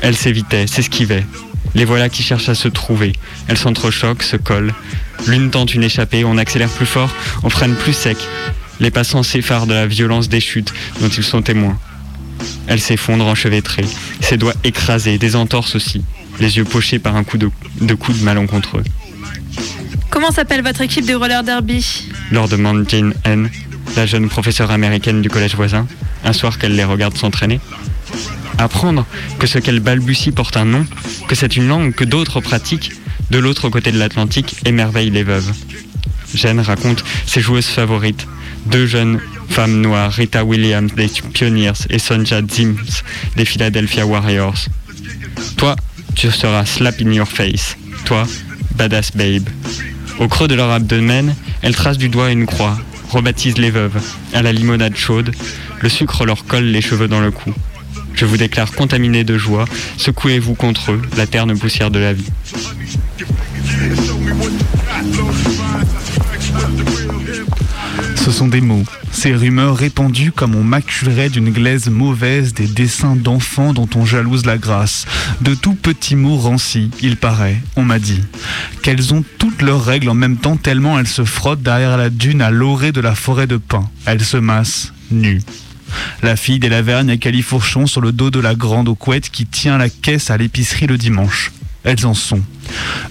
[0.00, 1.26] elles s'évitaient, s'esquivaient.
[1.74, 3.12] Les voilà qui cherchent à se trouver.
[3.48, 4.74] Elles s'entrechoquent, se collent.
[5.26, 7.10] L'une tente une échappée, on accélère plus fort,
[7.42, 8.18] on freine plus sec.
[8.80, 11.78] Les passants s'effarent de la violence des chutes dont ils sont témoins.
[12.66, 13.86] Elle s'effondre enchevêtrée,
[14.20, 16.02] ses doigts écrasés, des entorses aussi,
[16.40, 18.82] les yeux pochés par un coup de, de coude malencontreux.
[20.10, 22.08] Comment s'appelle votre équipe de roller derby?
[22.30, 23.50] Leur demande Jane N,
[23.96, 25.86] la jeune professeure américaine du collège voisin,
[26.24, 27.60] un soir qu'elle les regarde s'entraîner.
[28.58, 29.06] Apprendre
[29.38, 30.86] que ce qu'elle balbutie porte un nom,
[31.28, 32.92] que c'est une langue que d'autres pratiquent,
[33.30, 35.52] de l'autre côté de l'Atlantique, émerveille les veuves.
[36.34, 38.26] Jane raconte ses joueuses favorites,
[38.66, 43.02] deux jeunes femmes noires, Rita Williams des Pioneers et Sonja Zims
[43.36, 44.66] des Philadelphia Warriors.
[45.56, 45.76] Toi,
[46.14, 47.76] tu seras slap in your face.
[48.04, 48.26] Toi,
[48.76, 49.48] badass babe.
[50.18, 52.78] Au creux de leur abdomen, elles tracent du doigt une croix,
[53.10, 54.00] rebaptisent les veuves.
[54.32, 55.34] À la limonade chaude,
[55.80, 57.52] le sucre leur colle les cheveux dans le cou.
[58.14, 59.64] Je vous déclare contaminé de joie,
[59.96, 62.30] secouez-vous contre eux, la terne poussière de la vie.
[68.16, 73.16] Ce sont des mots, ces rumeurs répandues comme on maculerait d'une glaise mauvaise des dessins
[73.16, 75.04] d'enfants dont on jalouse la grâce.
[75.42, 78.22] De tout petits mots rancis, il paraît, on m'a dit,
[78.82, 82.40] qu'elles ont toutes leurs règles en même temps tellement elles se frottent derrière la dune
[82.40, 83.90] à l'orée de la forêt de pins.
[84.06, 85.42] Elles se massent, nues.
[86.22, 89.44] La fille des Lavergne à califourchon sur le dos de la grande aux couettes qui
[89.44, 91.52] tient la caisse à l'épicerie le dimanche.
[91.84, 92.40] Elles en sont.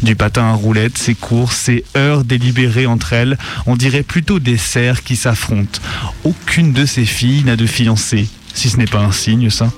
[0.01, 4.57] Du patin à roulettes, ces courses, ces heures délibérées entre elles, on dirait plutôt des
[4.57, 5.79] cerfs qui s'affrontent.
[6.23, 9.71] Aucune de ces filles n'a de fiancé, si ce n'est pas un signe, ça.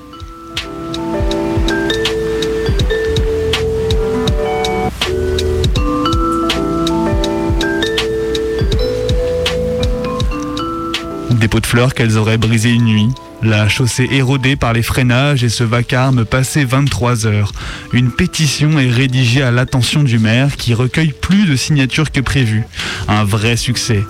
[11.39, 13.09] Des pots de fleurs qu'elles auraient brisé une nuit,
[13.43, 17.51] la chaussée érodée par les freinages et ce vacarme passé 23 heures.
[17.91, 22.63] Une pétition est rédigée à l'attention du maire qui recueille plus de signatures que prévu.
[23.09, 24.03] Un vrai succès.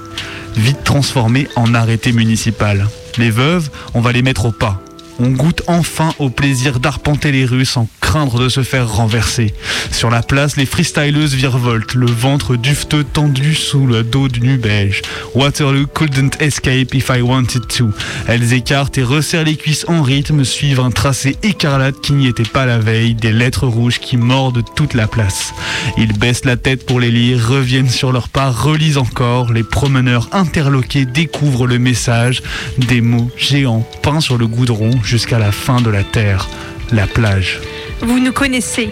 [0.56, 2.88] Vite transformé en arrêté municipal.
[3.18, 4.85] Les veuves, on va les mettre au pas.
[5.20, 9.54] On goûte enfin au plaisir d'arpenter les rues sans craindre de se faire renverser.
[9.92, 15.02] Sur la place, les freestyleuses virevoltent, le ventre dufteux tendu sous le dos du beige.
[15.34, 17.90] Waterloo couldn't escape if I wanted to.
[18.28, 22.44] Elles écartent et resserrent les cuisses en rythme, suivent un tracé écarlate qui n'y était
[22.44, 25.54] pas la veille, des lettres rouges qui mordent toute la place.
[25.98, 30.30] Ils baissent la tête pour les lire, reviennent sur leurs pas, relisent encore, les promeneurs
[30.34, 32.44] interloqués découvrent le message,
[32.78, 36.50] des mots géants peints sur le goudron jusqu'à la fin de la terre,
[36.92, 37.62] la plage.
[38.02, 38.90] Vous nous connaissez,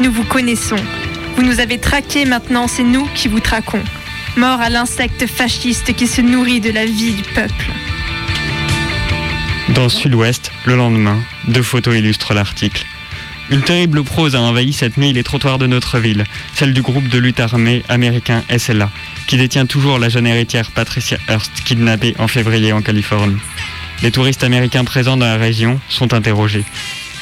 [0.00, 0.82] nous vous connaissons.
[1.36, 3.82] Vous nous avez traqués maintenant, c'est nous qui vous traquons.
[4.36, 7.70] Mort à l'insecte fasciste qui se nourrit de la vie du peuple.
[9.70, 12.84] Dans Sud-Ouest, le lendemain, deux photos illustrent l'article.
[13.50, 17.08] Une terrible prose a envahi cette nuit les trottoirs de notre ville, celle du groupe
[17.08, 18.90] de lutte armée américain SLA,
[19.26, 23.40] qui détient toujours la jeune héritière Patricia Hearst, kidnappée en février en Californie.
[24.02, 26.64] Les touristes américains présents dans la région sont interrogés.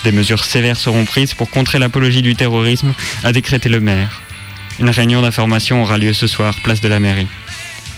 [0.05, 4.23] Des mesures sévères seront prises pour contrer l'apologie du terrorisme, a décrété le maire.
[4.79, 7.27] Une réunion d'information aura lieu ce soir, place de la mairie.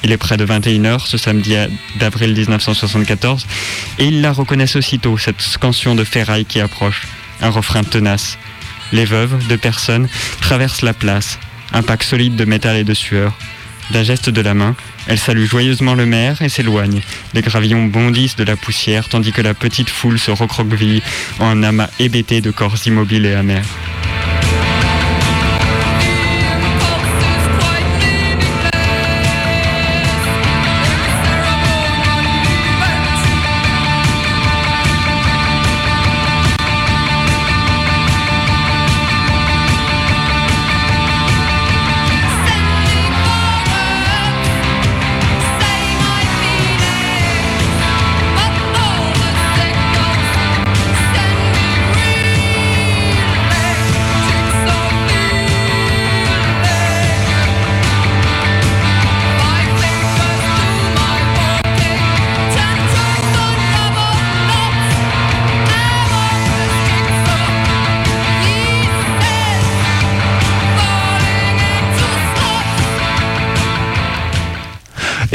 [0.02, 1.54] Il est près de 21h ce samedi
[1.96, 3.46] d'avril 1974
[3.98, 7.06] et ils la reconnaissent aussitôt, cette scansion de ferraille qui approche,
[7.42, 8.38] un refrain tenace.
[8.92, 10.08] Les veuves, deux personnes,
[10.40, 11.38] traversent la place,
[11.74, 13.36] un pack solide de métal et de sueur.
[13.90, 14.76] D'un geste de la main,
[15.08, 17.02] elle salue joyeusement le maire et s'éloigne.
[17.34, 21.02] Les gravillons bondissent de la poussière tandis que la petite foule se recroqueville
[21.40, 23.66] en un amas hébété de corps immobiles et amers.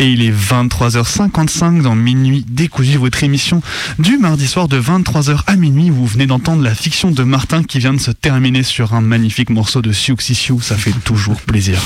[0.06, 3.64] Et il est 23h55 dans Minuit décousu, votre émission
[3.98, 5.90] du mardi soir de 23h à minuit.
[5.90, 9.50] Vous venez d'entendre la fiction de Martin qui vient de se terminer sur un magnifique
[9.50, 10.62] morceau de Sioux Sissiou.
[10.62, 11.80] Ça fait toujours plaisir.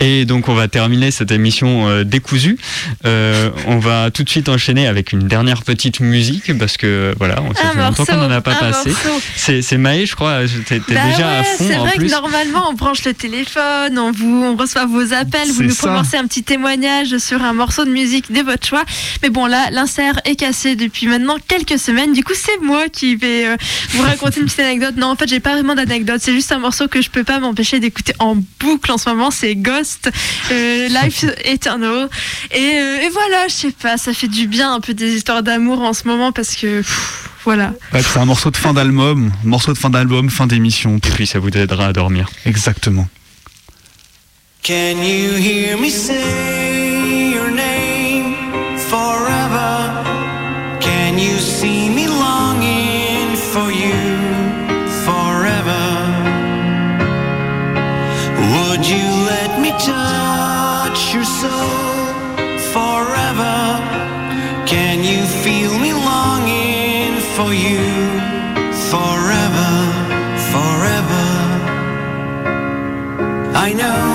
[0.00, 2.58] Et donc on va terminer cette émission euh, décousue.
[3.04, 7.40] Euh, on va tout de suite enchaîner avec une dernière petite musique parce que voilà,
[7.42, 8.90] on ça fait longtemps qu'on n'en a pas passé.
[9.36, 10.40] C'est Maë, je crois.
[10.66, 12.06] T'es Bah déjà ouais, à fond c'est vrai plus.
[12.06, 16.16] que normalement on branche le téléphone, on vous on reçoit vos appels, vous nous prononcez
[16.16, 18.84] un petit témoignage sur un morceau de musique de votre choix.
[19.22, 22.12] Mais bon là, l'insert est cassé depuis maintenant quelques semaines.
[22.12, 23.56] Du coup, c'est moi qui vais euh,
[23.90, 24.96] vous raconter une petite anecdote.
[24.96, 26.20] Non, en fait, j'ai pas vraiment d'anecdote.
[26.22, 29.30] C'est juste un morceau que je peux pas m'empêcher d'écouter en boucle en ce moment.
[29.30, 30.10] C'est Ghost,
[30.50, 32.08] euh, Life Eternal.
[32.52, 35.42] Et, euh, et voilà, je sais pas, ça fait du bien un peu des histoires
[35.42, 37.72] d'amour en ce moment parce que pff, voilà.
[37.92, 40.96] Ouais, c'est un morceau de fin d'album, morceau de fin d'album, fin d'émission.
[40.96, 42.28] Et puis ça vous aidera à dormir.
[42.46, 43.08] Exactement.
[44.62, 46.69] Can you hear me say
[73.70, 74.09] I know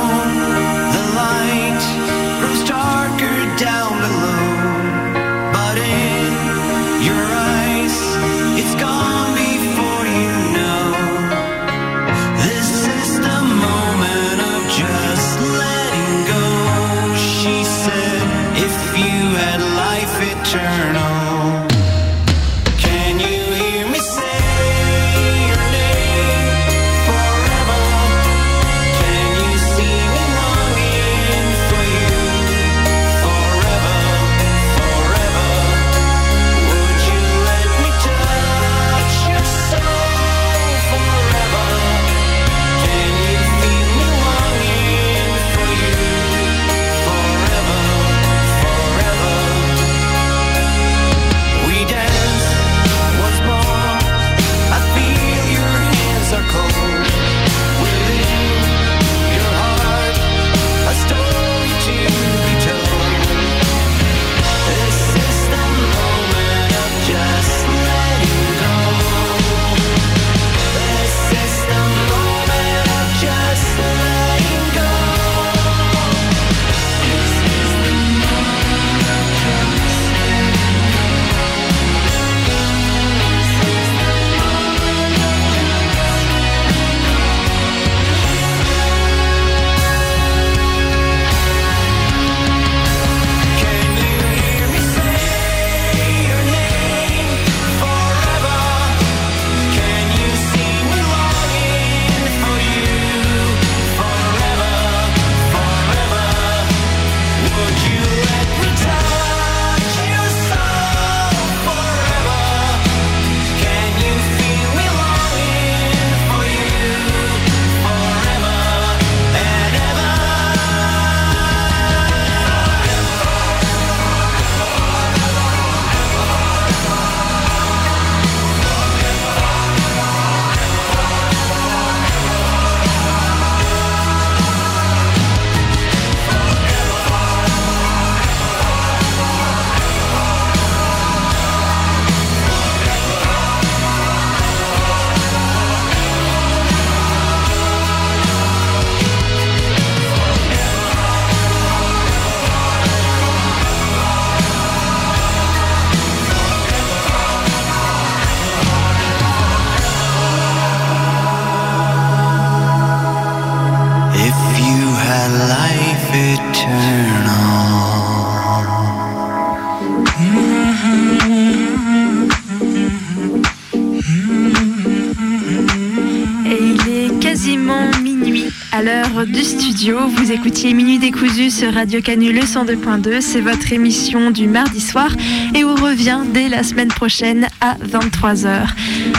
[179.85, 179.99] du studio.
[180.09, 183.21] Vous écoutiez Minuit décousu sur Radio Canu le 102.2.
[183.21, 185.11] C'est votre émission du mardi soir
[185.55, 188.67] et on revient dès la semaine prochaine à 23h.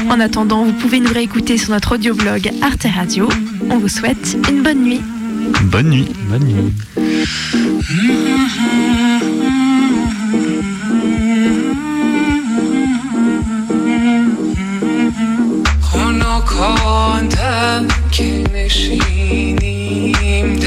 [0.10, 3.30] En attendant, vous pouvez nous réécouter sur notre audioblog Arte Radio.
[3.70, 5.02] On vous souhaite une bonne nuit.
[5.66, 6.08] Bonne nuit.
[6.30, 6.74] Bonne nuit.
[15.82, 19.75] خنک آدم که نشینیم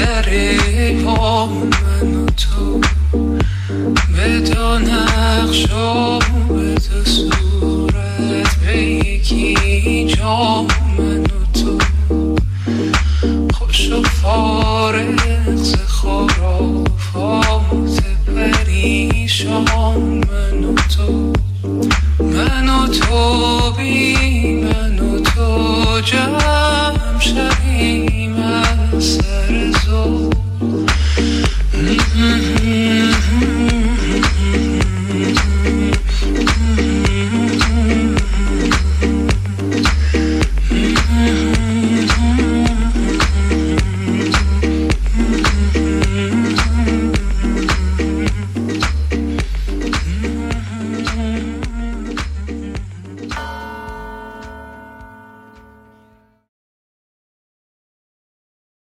[0.00, 2.80] دره پا من و تو.
[4.16, 8.56] به دو نقش و به دو صورت.
[8.66, 10.66] به یکی جام